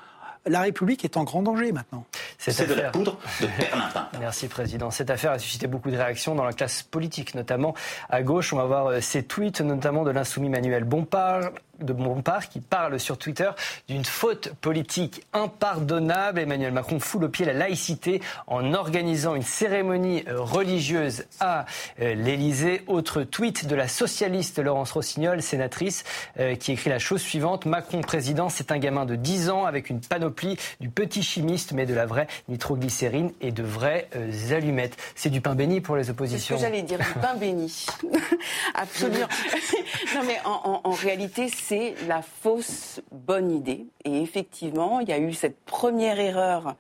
[0.50, 2.06] la République est en grand danger maintenant.
[2.38, 3.48] C'est de la poudre de.
[4.20, 4.92] Merci Président.
[4.92, 7.74] Cette affaire a suscité beaucoup de réactions dans la classe politique, notamment
[8.10, 8.54] à gauche.
[8.54, 11.52] On va voir euh, ces tweets, notamment de l'insoumis Manuel Bompard,
[11.82, 13.50] de Bompard qui parle sur Twitter
[13.88, 16.40] d'une faute politique impardonnable.
[16.40, 21.66] Emmanuel Macron fout le pied la laïcité en organisant une cérémonie euh, religieuse à
[22.02, 22.84] euh, l'Élysée.
[22.88, 26.04] Autre tweet de la socialiste Laurence Rossignol, sénatrice,
[26.40, 27.66] euh, qui écrit la chose suivante.
[27.66, 31.86] Macron président, c'est un gamin de 10 ans avec une panoplie du petit chimiste, mais
[31.86, 34.08] de la vraie nitroglycérine et de vraies
[34.52, 34.98] allumettes.
[35.16, 36.58] C'est du pain béni pour les oppositions.
[36.58, 37.86] C'est ce que j'allais dire, du pain béni.
[38.76, 39.28] Absolument.
[40.16, 41.69] non mais en, en réalité, c'est
[42.08, 43.86] la fausse bonne idée.
[44.06, 46.76] Et effectivement, il y a eu cette première erreur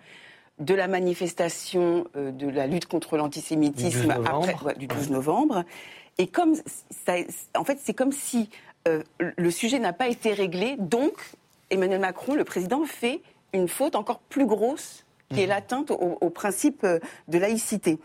[0.59, 4.13] de la manifestation euh, de la lutte contre l'antisémitisme
[4.77, 5.63] du 12 novembre.
[6.17, 6.55] Et comme
[7.55, 8.49] en fait, c'est comme si
[8.87, 11.13] euh, le sujet n'a pas été réglé, donc
[11.69, 13.21] Emmanuel Macron, le président, fait
[13.53, 15.49] une faute encore plus grosse, qui est mhm.
[15.49, 17.99] l'atteinte au, principe euh, de laïcité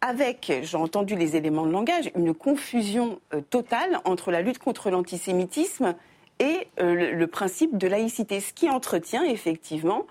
[0.00, 5.94] avec, j'ai entendu les éléments de langage, une confusion totale entre la lutte contre l'antisémitisme
[6.38, 10.06] et euh, le, principe de laïcité, ce qui entretient effectivement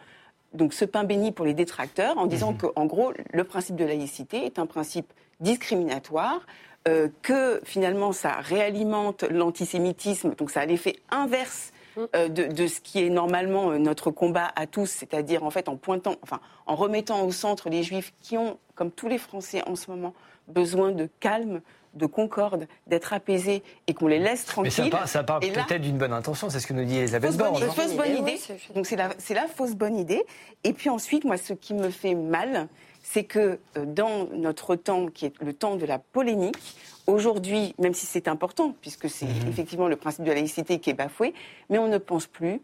[0.53, 2.57] donc ce pain béni pour les détracteurs en disant mhm.
[2.57, 6.45] qu'en gros le principe de laïcité est un principe discriminatoire,
[6.87, 12.01] euh, que finalement ça réalimente l'antisémitisme, donc ça a l'effet inverse mm.
[12.15, 15.75] euh, de, de, ce qui est normalement notre combat à tous, c'est-à-dire en fait en
[15.75, 19.75] pointant, enfin en remettant au centre les juifs qui ont, comme tous les Français en
[19.75, 20.13] ce moment,
[20.47, 21.61] besoin de calme,
[21.93, 24.89] de concorde, d'être apaisé et qu'on les laisse tranquilles.
[24.91, 27.61] Mais ça, parle peut-être d'une bonne intention, c'est ce que nous dit Elisabeth Borne.
[27.61, 28.39] Fausse, fausse bonne idée.
[28.75, 30.23] Donc c'est la, la, fausse bonne idée.
[30.63, 32.67] Et puis ensuite, moi, ce qui me fait mal,
[33.03, 36.75] c'est que euh, dans notre temps, qui est le temps de la polémique,
[37.05, 39.49] aujourd'hui, même si c'est important, puisque c'est mhm.
[39.49, 41.33] effectivement le principe de la laïcité qui est bafoué,
[41.69, 42.61] mais on ne pense plus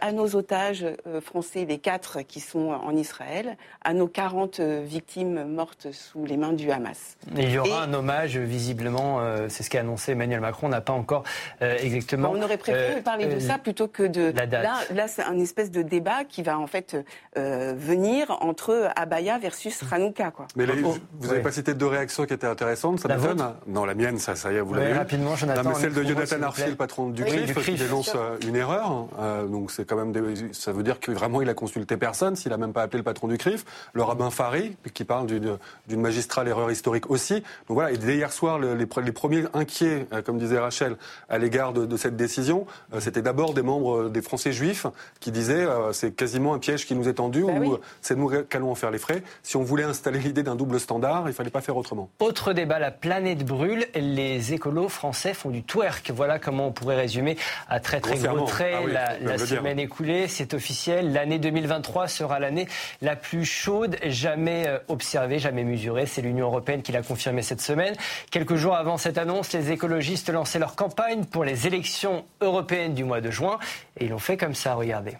[0.00, 0.86] à nos otages
[1.22, 6.52] français, les quatre qui sont en Israël, à nos 40 victimes mortes sous les mains
[6.52, 7.16] du Hamas.
[7.36, 10.92] il y aura un hommage, visiblement, c'est ce qu'a annoncé Emmanuel Macron, on n'a pas
[10.92, 11.22] encore
[11.60, 12.32] exactement.
[12.32, 14.32] On aurait préféré parler de ça plutôt que de.
[14.34, 14.64] La date.
[14.64, 16.96] Là, là c'est un espèce de débat qui va en fait
[17.36, 20.30] venir entre Abaya versus Hanouka.
[20.30, 20.46] Quoi.
[20.56, 20.98] Mais vous
[21.28, 23.54] n'avez pas cité deux réactions qui étaient intéressantes, ça m'étonne.
[23.66, 25.62] Non, la mienne, ça, ça y est, vous l'avez rapidement, Jonathan.
[25.62, 29.08] Non, mais celle de Jonathan Archer, le patron du CRIF, qui dénonce euh, une erreur.
[29.18, 30.12] Euh, donc c'est quand même,
[30.52, 33.04] ça veut dire que vraiment il a consulté personne, s'il a même pas appelé le
[33.04, 33.64] patron du CRIF.
[33.92, 37.34] Le rabbin Fari, qui parle d'une magistrale erreur historique aussi.
[37.34, 40.96] Donc voilà, et dès hier soir, les, premiers inquiets, euh, comme disait Rachel,
[41.28, 42.66] à l'égard de, cette décision,
[43.00, 44.86] c'était d'abord des membres des Français juifs
[45.20, 48.70] qui disaient c'est quasiment un piège qui nous est tendu bah ou c'est nous qu'allons
[48.70, 49.22] en faire les frais.
[49.42, 52.10] Si on voulait installer l'idée d'un double standard, il fallait pas faire autrement.
[52.20, 53.86] Autre débat, la planète brûle.
[53.94, 56.10] Les écolos français font du twerk.
[56.14, 57.36] Voilà comment on pourrait résumer
[57.68, 60.28] à très très gros traits ah la, semaine écoulée.
[60.28, 61.12] C'est officiel.
[61.12, 62.68] L'année 2023 sera l'année
[63.02, 66.06] la plus chaude jamais euh, observée, jamais mesurée.
[66.06, 67.94] C'est l'Union européenne qui l'a confirmé cette semaine.
[68.30, 73.04] Quelques jours avant cette annonce, les écologistes lançaient leur campagne pour les élections européennes du
[73.04, 73.58] mois de juin.
[73.98, 75.16] Et ils l'ont fait comme ça, regardez.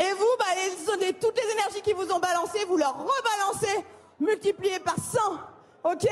[0.00, 0.44] Et vous, bah,
[1.00, 3.84] les, toutes les énergies qui vous ont balancées, vous leur rebalancez,
[4.20, 5.18] multipliées par 100.
[5.84, 6.06] OK?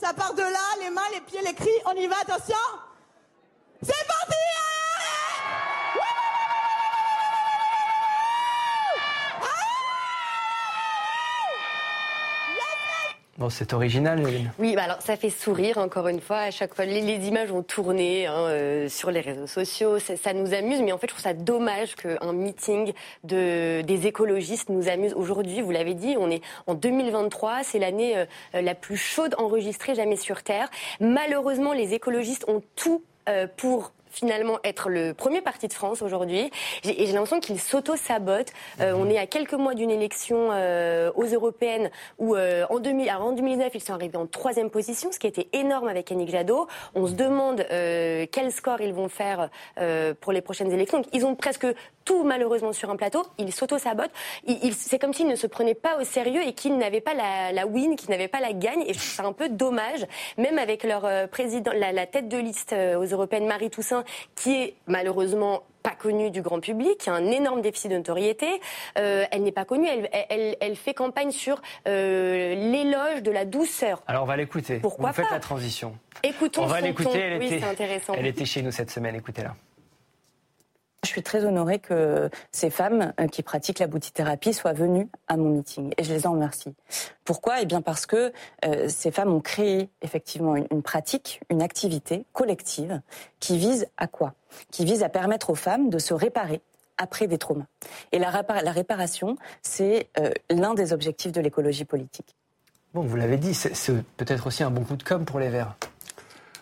[0.00, 1.68] Ça part de là, les mains, les pieds, les cris.
[1.86, 2.56] On y va, attention
[3.82, 4.67] C'est parti
[13.38, 14.52] Bon, c'est original, Hélène.
[14.58, 16.38] Oui, bah alors ça fait sourire, encore une fois.
[16.38, 20.00] À chaque fois, les, images ont tourné hein, euh, sur les réseaux sociaux.
[20.00, 24.70] Ça, nous amuse, mais en fait, je trouve ça dommage qu'un meeting de, des écologistes
[24.70, 25.14] nous amuse.
[25.14, 27.62] Aujourd'hui, vous l'avez dit, on est en 2023.
[27.62, 30.68] C'est l'année euh, la plus chaude enregistrée jamais sur Terre.
[30.98, 36.50] Malheureusement, les écologistes ont tout euh, pour finalement être le premier parti de France aujourd'hui.
[36.84, 38.52] Et j'ai l'impression qu'il s'auto-sabote.
[38.80, 39.00] Euh, mhm.
[39.00, 43.32] on est à quelques mois d'une élection euh, aux européennes où euh, en, 2000, en
[43.32, 46.66] 2009, ils sont arrivés en troisième position, ce qui était énorme avec Yannick Jadot.
[46.94, 49.50] On se demande quel score ils vont faire
[50.20, 51.02] pour les prochaines élections.
[51.12, 51.66] ils ont presque
[52.04, 53.24] tout malheureusement sur un plateau.
[53.38, 54.10] Ils s'auto-sabotent.
[54.72, 57.66] C'est comme s'ils ne se prenaient pas au sérieux et qu'ils n'avaient pas la, la
[57.66, 58.82] win, qu'ils n'avaient pas la gagne.
[58.86, 60.06] Et ça un peu dommage,
[60.36, 63.97] même avec leur président, la, la tête de liste aux européennes, Marie Toussaint,
[64.34, 68.46] qui est malheureusement pas connue du grand public, qui a un énorme déficit de notoriété.
[68.98, 74.02] Euh, elle n'est pas connue, elle, fait campagne sur euh, l'éloge de la douceur.
[74.06, 74.78] Alors on va l'écouter.
[74.78, 75.94] Pourquoi Vous faites la transition.
[76.22, 78.14] Écoutons On va l'écouter, elle, était, intéressant.
[78.16, 79.54] elle était chez nous cette semaine, écoutez-la.
[81.08, 85.38] Je suis très honorée que ces femmes euh, qui pratiquent la boutithérapie soient venues à
[85.38, 86.74] mon meeting et je les en remercie.
[87.24, 87.62] Pourquoi?
[87.62, 88.30] Eh bien parce que
[88.66, 93.00] euh, ces femmes ont créé effectivement une, pratique, une activité collective
[93.40, 94.34] qui vise à quoi?
[94.70, 96.60] Qui vise à permettre aux femmes de se réparer
[96.98, 97.68] après des traumas.
[98.12, 102.36] Et la, réparation, c'est euh, l'un des objectifs de l'écologie politique.
[102.92, 105.74] Bon, vous l'avez dit, c'est peut-être aussi un bon coup de com' pour les Verts.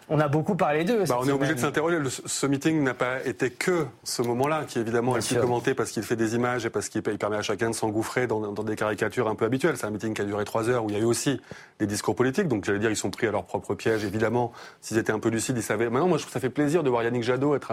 [0.09, 1.05] On a beaucoup parlé d'eux.
[1.09, 1.99] Bah, on est obligé de s'interroger.
[2.27, 6.05] Ce meeting n'a pas été que ce moment-là, qui évidemment est plus commenté parce qu'il
[6.05, 9.35] fait des images et parce qu'il permet à chacun de s'engouffrer dans, des caricatures un
[9.35, 9.77] peu habituelles.
[9.77, 11.41] C'est un meeting qui a duré trois heures où il y a eu aussi
[11.81, 12.47] des discours politiques.
[12.47, 14.05] Donc j'allais dire, ils sont pris à leur propre piège.
[14.05, 15.91] Évidemment, s'ils étaient un peu lucides, ils savaient.
[15.91, 17.73] Maintenant, moi, je trouve que ça fait plaisir de voir Yannick Jadot être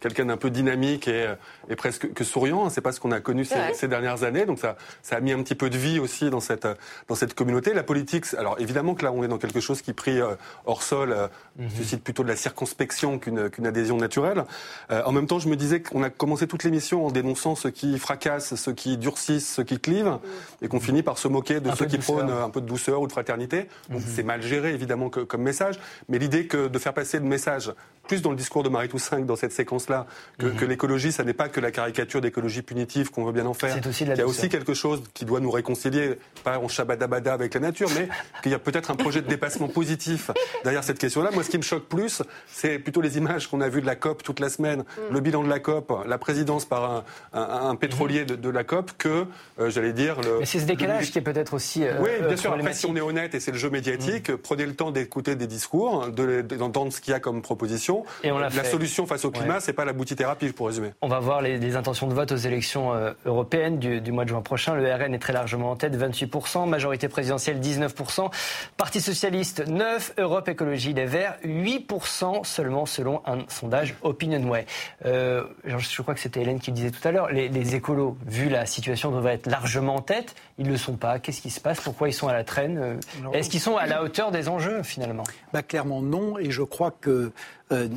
[0.00, 1.32] quelqu'un d'un peu dynamique et,
[1.70, 2.68] et, presque que souriant.
[2.68, 4.44] C'est pas ce qu'on a connu ces, dernières années.
[4.44, 6.68] Donc ça, ça a mis un petit peu de vie aussi dans cette,
[7.08, 7.72] dans cette communauté.
[7.72, 10.34] La politique, alors évidemment que là, on est dans quelque chose qui prie euh,
[10.66, 11.12] hors sol.
[11.12, 11.28] Euh.
[11.56, 11.69] Mhm.
[11.70, 14.44] Suscite plutôt de la circonspection qu'une adhésion naturelle.
[14.90, 17.70] Euh, en même temps, je me disais qu'on a commencé toute l'émission en dénonçant ceux
[17.70, 20.18] qui fracassent, ceux qui durcissent, ceux qui clivent,
[20.62, 23.06] et qu'on finit par se moquer de ceux qui prônent un peu de douceur ou
[23.06, 23.68] de fraternité.
[23.88, 24.12] Donc mhm.
[24.14, 25.78] c'est mal géré, évidemment, comme message.
[26.08, 27.72] Mais l'idée que de faire passer le message
[28.10, 30.04] plus dans le discours de Marie Toussaint dans cette séquence-là,
[30.38, 30.64] que, mhm.
[30.64, 33.78] l'écologie, ça n'est pas que la caricature d'écologie punitive qu'on veut bien en faire.
[33.86, 37.54] Aussi Il y a aussi quelque chose qui doit nous réconcilier, pas en shabadabada avec
[37.54, 38.08] la nature, mais
[38.42, 40.32] qu'il y a peut-être un projet de dépassement positif
[40.64, 41.30] derrière cette question-là.
[41.32, 43.96] Moi, ce qui me choque plus, c'est plutôt les images qu'on a vues de la
[43.96, 45.12] COP toute la semaine, mm.
[45.14, 49.26] le bilan de la COP, la présidence par un, pétrolier de, la COP, que,
[49.58, 50.20] euh, j'allais dire...
[50.20, 51.84] Le, mais c'est ce décalage qui est peut-être aussi...
[51.84, 52.52] Euh, oui, bien sûr.
[52.52, 54.38] Après, si on est honnête, et c'est le jeu médiatique, mm.
[54.38, 58.38] prenez le temps d'écouter des discours, d'entendre ce qu'il y a comme proposition et on
[58.38, 60.92] la solution face au climat, c'est pas la boutithérapie, pour résumer.
[61.02, 64.42] On va voir les, intentions de vote aux élections euh, européennes du, mois de juin
[64.42, 64.74] prochain.
[64.74, 68.30] Le RN est très largement en tête, 28%, majorité présidentielle 19%,
[68.76, 71.80] Parti socialiste 9, Europe Écologie Les Verts 8%.
[71.90, 74.66] 8% seulement selon un sondage Opinionway.
[75.04, 78.16] Euh, je crois que c'était Hélène qui le disait tout à l'heure, les, les, écolos,
[78.26, 80.34] vu la situation, devraient être largement en tête.
[80.58, 81.18] Ils ne le sont pas.
[81.18, 81.80] Qu'est-ce qui se passe?
[81.80, 83.00] Pourquoi ils sont à la traîne?
[83.32, 85.24] Est-ce qu'ils sont à la hauteur des enjeux finalement?
[85.52, 86.38] Bah, Clairement non.
[86.38, 87.32] Et je crois que
[87.72, 87.88] euh,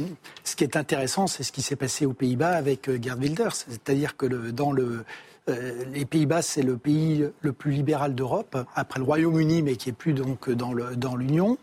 [0.43, 3.56] ce qui est intéressant, c'est ce qui s'est passé aux Pays-Bas avec euh, Gerd Wilders.
[3.56, 5.04] C'est-à-dire que le, dans le
[5.49, 9.89] euh, les Pays-Bas, c'est le pays le plus libéral d'Europe, après le Royaume-Uni, mais qui
[9.89, 11.58] est plus donc dans l'Union.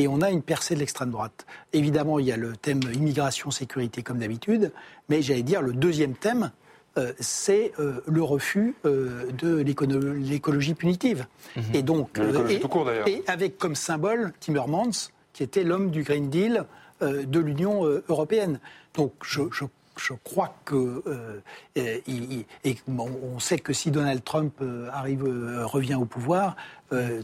[0.00, 1.44] Et on a une percée de l'extrême droite.
[1.74, 4.72] Évidemment, il y a le thème immigration-sécurité comme d'habitude,
[5.10, 6.52] mais j'allais dire le deuxième thème,
[6.96, 11.26] euh, c'est euh, le refus de l'écologie punitive.
[11.54, 11.62] Mhm.
[11.74, 16.64] Et donc, et, et, avec comme symbole Timmermans, qui était l'homme du Green Deal
[17.02, 18.58] de l'Union européenne.
[18.94, 19.64] Donc, je, je
[20.00, 21.40] je crois que euh,
[21.76, 26.56] et, on sait que si Donald Trump euh, arrive euh, revient au pouvoir,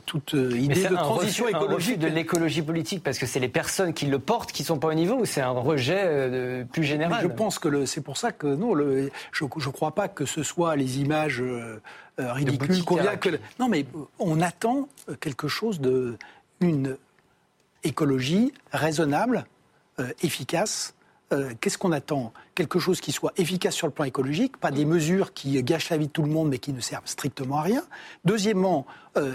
[0.07, 4.21] toute idée de transition écologique de l'écologie politique parce que c'est les personnes qui le
[4.21, 7.21] portent qui sont pas au niveau ou c'est un rejet plus général?
[7.21, 10.45] je pense que c'est pour ça que non, le, je ne crois pas que ce
[10.45, 11.43] soit les images
[12.17, 13.87] ridicules qu'on vient que non mais
[14.21, 14.87] on attend
[15.19, 16.17] quelque chose de
[16.61, 16.97] une
[17.83, 19.47] écologie raisonnable,
[20.23, 20.95] efficace
[21.33, 22.33] euh, qu'est-ce qu'on attend?
[22.55, 25.97] Quelque chose qui soit efficace sur le plan écologique, pas des mesures qui gâchent la
[25.97, 27.83] vie de tout le monde mais qui ne servent strictement à rien.
[28.25, 29.35] Deuxièmement, euh,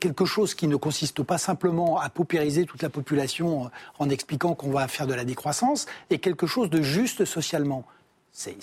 [0.00, 3.68] quelque chose qui ne consiste pas simplement à paupériser toute la population euh,
[4.00, 7.84] en expliquant qu'on va faire de la décroissance, et quelque chose de juste socialement.
[8.32, 8.56] C'est,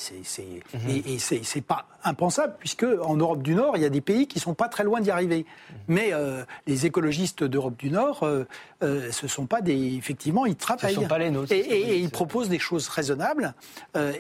[0.74, 1.03] mhm.
[1.05, 4.39] Et, c'est, pas impensable, puisque en Europe du Nord, il y a des pays qui
[4.39, 5.45] sont pas très loin d'y arriver.
[5.45, 5.76] Mhm.
[5.89, 8.45] Mais euh, les écologistes d'Europe du Nord, euh,
[8.82, 9.95] euh, ce sont pas des.
[9.95, 10.95] Effectivement, ils travaillent.
[10.95, 11.51] Ce sont pas les nôtres.
[11.51, 13.53] Et, ils proposent des choses raisonnables.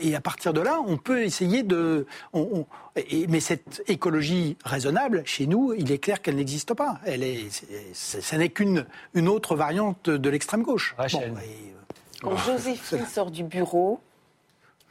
[0.01, 2.05] et à partir de là, on peut essayer de.
[3.29, 6.99] mais cette écologie raisonnable, chez nous, il est clair qu'elle n'existe pas.
[7.05, 7.47] Elle est,
[7.93, 10.95] ce n'est qu'une une autre variante de l'extrême gauche.
[12.21, 14.01] Quand Joséphine sort du bureau,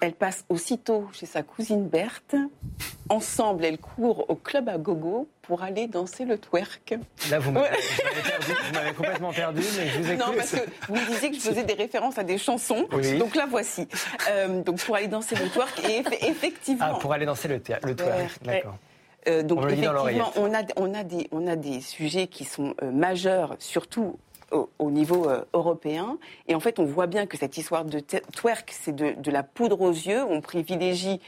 [0.01, 2.37] elle passe aussitôt chez sa cousine Berthe.
[3.09, 6.99] Ensemble, elles courent au club à gogo pour aller danser le twerk.
[7.31, 10.27] Là, vous m'avez complètement perdu, mais je vous écoute.
[10.27, 12.89] Non, parce que vous me disiez que je faisais des références à des chansons.
[13.19, 13.87] Donc là, voici.
[14.29, 16.87] Euh, donc pour aller danser le twerk, et effectivement...
[16.91, 18.77] Ah, pour aller danser le, le twerk, d'accord.
[19.29, 22.75] Euh, donc on effectivement, on a, on, a des, on a des sujets qui sont
[22.83, 24.19] euh, majeurs, surtout
[24.51, 26.19] au, niveau euh, européen.
[26.49, 29.81] Et en fait, on voit bien que cette histoire de twerk, c'est de, la poudre
[29.81, 30.23] aux yeux.
[30.25, 31.21] On privilégie,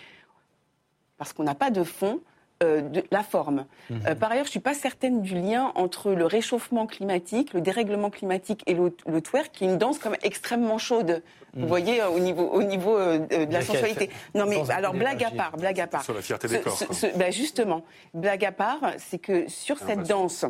[1.16, 2.20] parce qu'on n'a pas de fond,
[2.62, 3.66] euh, de la forme.
[3.90, 4.00] Mhm.
[4.06, 7.60] Euh, par ailleurs, je ne suis pas certaine du lien entre le réchauffement climatique, le
[7.60, 11.22] dérèglement climatique et le, twerk, qui est une danse comme extrêmement chaude.
[11.54, 11.66] Vous mhm.
[11.66, 14.10] voyez, au niveau, au niveau de la sensualité.
[14.34, 16.04] Non, mais alors, blague à part, blague à part.
[16.04, 16.78] Sur la fierté des corps.
[17.16, 20.44] Ben, justement, blague à part, c'est que sur cette danse,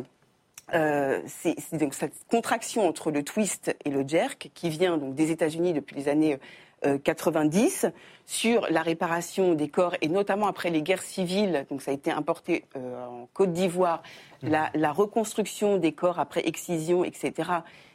[0.73, 5.31] euh, c'est donc cette contraction entre le twist et le jerk qui vient donc des
[5.31, 6.37] États-Unis depuis les années
[7.03, 7.89] 90 euh,
[8.25, 11.65] sur la réparation des corps et notamment après les guerres civiles.
[11.69, 14.01] Donc ça a été importé euh, en Côte d'Ivoire,
[14.43, 14.49] mmh.
[14.49, 17.49] la, la, reconstruction des corps après excision, etc.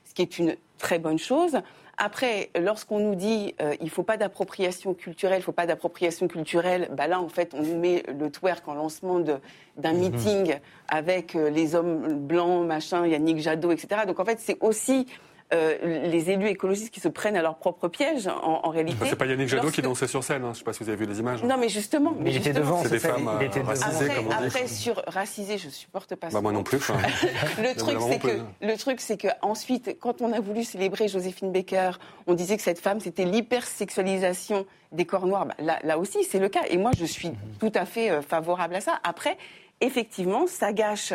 [0.05, 1.59] Ce qui est une très bonne chose.
[1.97, 5.66] Après, lorsqu'on nous dit euh, il ne faut pas d'appropriation culturelle, il ne faut pas
[5.66, 9.99] d'appropriation culturelle, bah là, en fait, on nous met le twerk en lancement d'un mhm.
[9.99, 10.57] meeting
[10.88, 14.03] avec euh, les hommes blancs, machin, Yannick Jadot, etc.
[14.07, 15.07] Donc, en fait, c'est aussi
[15.55, 19.07] euh, les élus écologistes qui se prennent à leur propre piège, en, réalité.
[19.09, 20.46] c'est pas Yannick Jadot qui dansait sur scène, hein.
[20.46, 21.42] je ne sais pas si vous avez vu les images.
[21.42, 22.14] Non, mais justement.
[22.18, 24.46] Mais il était devant, c'est des femmes il était racisées, après, comme on dit.
[24.46, 26.40] Après, sur racisé, je supporte pas bah, ça.
[26.40, 26.78] moi non plus.
[27.59, 31.52] le, truc, c'est que, le truc, c'est que ensuite, quand on a voulu célébrer Joséphine
[31.52, 31.92] Baker,
[32.26, 35.46] on disait que cette femme, c'était l'hypersexualisation des corps noirs.
[35.46, 36.62] Bah, là, là, aussi, c'est le cas.
[36.68, 37.36] Et moi, je suis mhm.
[37.61, 38.98] tout à fait euh, favorable à ça.
[39.05, 39.36] Après,
[39.80, 41.12] effectivement, ça gâche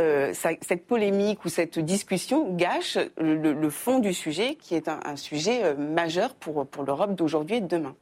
[0.00, 5.62] euh, cette polémique ou cette discussion gâche le, fond du sujet, qui est un, sujet
[5.62, 7.94] euh, majeur pour, pour l'Europe d'aujourd'hui et de demain.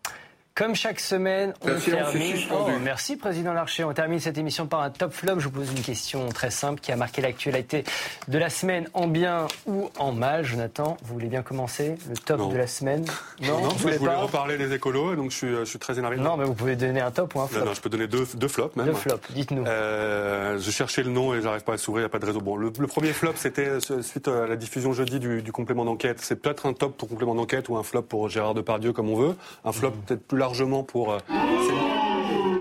[0.58, 2.34] Comme chaque semaine, on termine.
[2.50, 3.84] Oh, merci, Président Larcher.
[3.84, 5.38] On termine cette émission par un top flop.
[5.38, 7.84] Je vous pose une question très simple qui a marqué l'actualité
[8.26, 10.44] de la semaine en bien ou en mal.
[10.44, 13.04] Jonathan, vous voulez bien commencer Le top de la semaine?
[13.40, 16.16] Non, non je voulais reparler des écolos, donc je suis, je suis très énervé.
[16.16, 17.64] Non, mais vous pouvez donner un top ou un flop.
[17.64, 18.86] Non, je peux donner deux, deux flops même.
[18.86, 19.64] Deux flops, dites-nous.
[19.64, 22.26] Euh, je cherchais le nom et j'arrive pas à s'ouvrir, il n'y a pas de
[22.26, 22.40] réseau.
[22.40, 26.18] Bon, le, premier flop, c'était euh, suite à la diffusion jeudi du, complément d'enquête.
[26.20, 29.16] C'est peut-être un top pour complément d'enquête ou un flop pour Gérard Depardieu, comme on
[29.16, 29.36] veut.
[29.64, 29.96] Un flop mhm.
[30.04, 31.18] peut-être plus largement pour...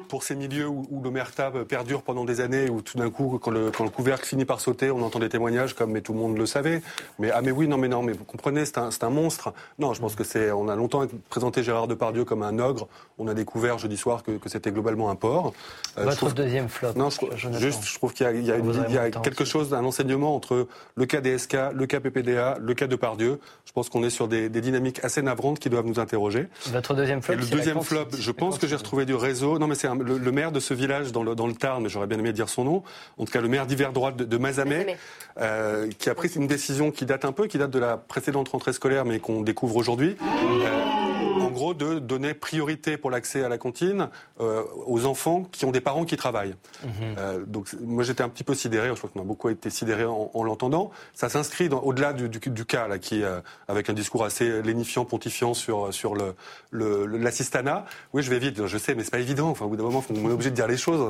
[0.07, 3.39] Euh, pour ces milieux où, où l'omerta perdure pendant des années, où tout d'un coup,
[3.41, 6.13] quand le, quand le, couvercle finit par sauter, on entend des témoignages comme mais tout
[6.13, 6.81] le monde le savait.
[7.19, 9.53] Mais ah mais oui, non mais non, mais vous comprenez, c'est un, un, monstre.
[9.79, 10.51] Non, je pense que c'est.
[10.51, 12.87] On a longtemps présenté Gérard Depardieu comme un ogre.
[13.17, 15.53] On a découvert jeudi soir que, que c'était globalement un porc.
[15.97, 16.93] Euh, Votre trouve, deuxième flop.
[16.95, 19.09] Non, je, juste, je trouve qu'il y a, il y a, une, il y a
[19.09, 23.39] quelque chose, un enseignement entre le cas DSK, le cas PPDA, le cas Depardieu.
[23.65, 26.47] Je pense qu'on est sur des, des, dynamiques assez navrantes qui doivent nous interroger.
[26.71, 27.33] Votre deuxième flop.
[27.33, 29.59] Et le deuxième flop, je pense que j'ai retrouvé du réseau.
[29.59, 31.89] Non, mais c'est le, le, maire de ce village dans le, dans le Tarn, mais
[31.89, 32.83] j'aurais bien aimé dire son nom.
[33.17, 34.97] En tout cas, le maire d'hiver droite de, de Mazamet,
[35.39, 38.49] euh, qui a pris une décision qui date un peu, qui date de la précédente
[38.49, 40.17] rentrée scolaire, mais qu'on découvre aujourd'hui.
[40.21, 41.06] Euh,
[41.57, 45.81] gros, de donner priorité pour l'accès à la cantine euh, aux enfants qui ont des
[45.81, 46.55] parents qui travaillent.
[46.83, 46.87] Mmh.
[47.17, 48.87] Euh, donc, moi, j'étais un petit peu sidéré.
[48.89, 50.91] Je crois qu'on a beaucoup été sidéré en, en l'entendant.
[51.13, 55.03] Ça s'inscrit au-delà du, du, du, cas là, qui, euh, avec un discours assez lénifiant,
[55.03, 56.35] pontifiant sur sur le,
[56.71, 57.85] le, l'assistanat.
[58.13, 58.65] Oui, je vais vite.
[58.65, 59.49] Je sais, mais c'est pas évident.
[59.49, 61.03] Enfin, au bout d'un moment, on est obligé de dire les choses.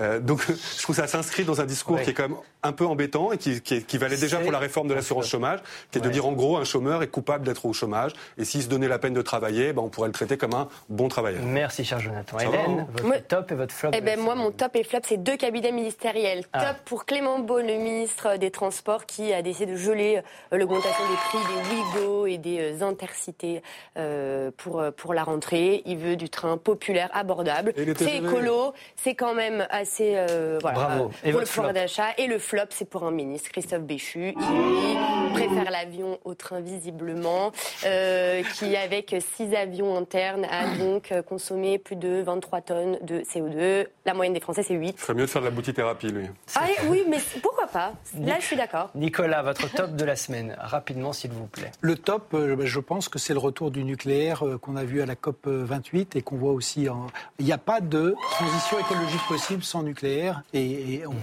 [0.00, 2.02] Euh, donc, je trouve que ça s'inscrit dans un discours ouais.
[2.02, 4.58] qui est quand même un peu embêtant et qui, qui, qui valait déjà pour la
[4.58, 6.08] réforme de l'assurance chômage, qui est ouais.
[6.08, 8.88] de dire en gros un chômeur est coupable d'être au chômage et s'il se donnait
[8.88, 11.42] la peine de travailler, ben, on pourrait le traiter comme un bon travailleur.
[11.42, 12.38] Merci, cher Jonathan.
[12.38, 14.84] Ça Hélène, va, votre moi, top et votre flop eh ben, Moi, mon top et
[14.84, 16.44] flop, c'est deux cabinets ministériels.
[16.52, 16.66] Ah.
[16.66, 20.22] Top pour Clément Beaune, le ministre des Transports, qui a décidé de geler
[20.52, 23.62] euh, l'augmentation des prix des Ouigo et des euh, intercités
[23.98, 25.82] euh, pour, pour la rentrée.
[25.84, 27.74] Il veut du train populaire abordable.
[27.96, 29.83] C'est écolo, c'est quand même assez.
[30.00, 31.10] Euh, voilà, Bravo.
[31.24, 32.08] Et pour le pouvoir d'achat.
[32.18, 37.52] Et le flop, c'est pour un ministre, Christophe Béchu, qui préfère l'avion au train visiblement,
[37.84, 43.86] euh, qui avec six avions internes a donc consommé plus de 23 tonnes de CO2.
[44.06, 44.94] La moyenne des Français, c'est 8.
[44.96, 46.26] Il ferait mieux de faire de la boutithérapie, lui.
[46.54, 47.92] Ah, oui, mais pourquoi pas?
[48.20, 48.90] Là, je suis d'accord.
[48.94, 51.70] Nicolas, votre top de la semaine, rapidement, s'il vous plaît.
[51.80, 55.06] Le top, euh, je pense que c'est le retour du nucléaire qu'on a vu à
[55.06, 56.88] la COP 28 et qu'on voit aussi.
[56.88, 57.06] En...
[57.38, 61.14] Il n'y a pas de transition écologique possible sans nucléaire et, et on,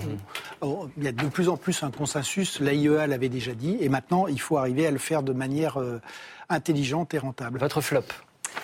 [0.61, 2.59] on, il y a de plus en plus un consensus.
[2.59, 6.01] L'AIEA l'avait déjà dit et maintenant il faut arriver à le faire de manière euh,
[6.49, 7.59] intelligente et rentable.
[7.59, 8.03] Votre flop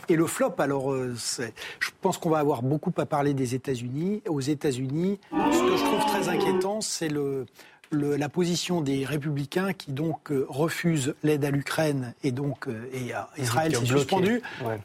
[0.09, 4.21] et le flop, alors, euh, je pense qu'on va avoir beaucoup à parler des États-Unis.
[4.27, 7.45] Aux États-Unis, ce que je trouve très inquiétant, c'est le,
[7.91, 12.89] le, la position des républicains qui donc euh, refusent l'aide à l'Ukraine et donc euh,
[12.93, 14.79] et à Israël s'est suspendu ouais.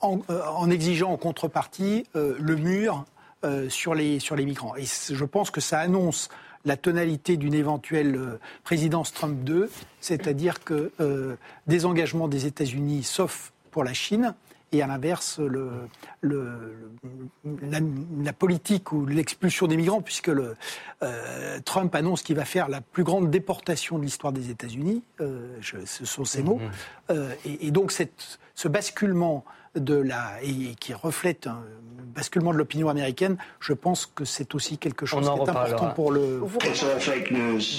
[0.00, 3.04] en, euh, en, exigeant en contrepartie le mur
[3.44, 4.74] euh, sur, les, sur les migrants.
[4.76, 6.28] Et je pense que ça annonce
[6.64, 9.70] la tonalité d'une éventuelle euh, présidence Trump 2,
[10.00, 11.36] c'est-à-dire que euh,
[11.66, 14.34] des engagements des États-Unis, sauf pour la Chine,
[14.72, 15.70] et à l'inverse le,
[16.20, 16.90] le,
[17.62, 17.78] la,
[18.22, 20.56] la, politique ou l'expulsion des migrants, puisque le,
[21.02, 25.56] euh, Trump annonce qu'il va faire la plus grande déportation de l'histoire des États-Unis, euh,
[25.62, 26.60] ce sont ses mots,
[27.10, 29.44] euh, et, et, donc cette, ce basculement
[29.74, 31.62] de la et qui reflète un
[32.18, 36.10] basculement de l'opinion américaine, je pense que c'est aussi quelque chose qui est important pour
[36.10, 36.38] le.
[36.38, 36.58] Vous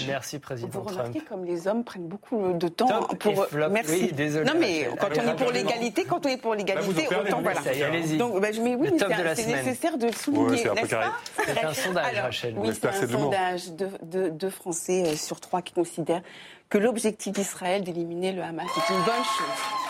[0.07, 0.69] Merci président.
[0.71, 3.47] Vous remarquez comme les hommes prennent beaucoup de temps Top pour.
[3.69, 3.91] Merci.
[3.91, 7.41] Oui, désolé, non mais quand on est pour l'égalité, quand on est pour l'égalité, autant
[7.41, 7.59] voilà.
[7.59, 8.17] Allez-y.
[8.17, 8.89] Donc bah, mais oui,
[9.35, 11.13] c'est nécessaire de le souligner, ouais, n'est-ce pas
[11.45, 12.55] C'est un sondage, Alors, Rachel.
[12.57, 16.23] Oui, c'est un sondage de, de, de Français sur trois qui considèrent
[16.69, 19.88] que l'objectif d'Israël d'éliminer le Hamas est une bonne chose.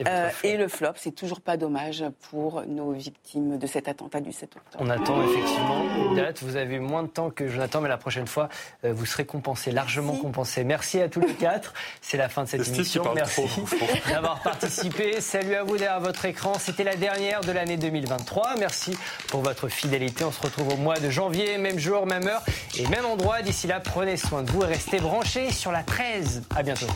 [0.00, 4.20] Et, euh, et, le flop, c'est toujours pas dommage pour nos victimes de cet attentat
[4.20, 4.84] du 7 octobre.
[4.84, 6.42] On attend effectivement une date.
[6.42, 8.48] Vous avez eu moins de temps que Jonathan, mais la prochaine fois,
[8.84, 10.22] euh, vous serez compensé, largement Merci.
[10.22, 10.64] compensé.
[10.64, 11.74] Merci à tous les quatre.
[12.00, 13.04] C'est la fin de cette émission.
[13.14, 13.42] Merci
[14.08, 15.20] d'avoir participé.
[15.20, 16.54] Salut à vous derrière votre écran.
[16.58, 18.56] C'était la dernière de l'année 2023.
[18.58, 18.96] Merci
[19.28, 20.24] pour votre fidélité.
[20.24, 22.42] On se retrouve au mois de janvier, même jour, même heure
[22.78, 23.42] et même endroit.
[23.42, 26.42] D'ici là, prenez soin de vous et restez branchés sur la 13.
[26.54, 26.86] À bientôt.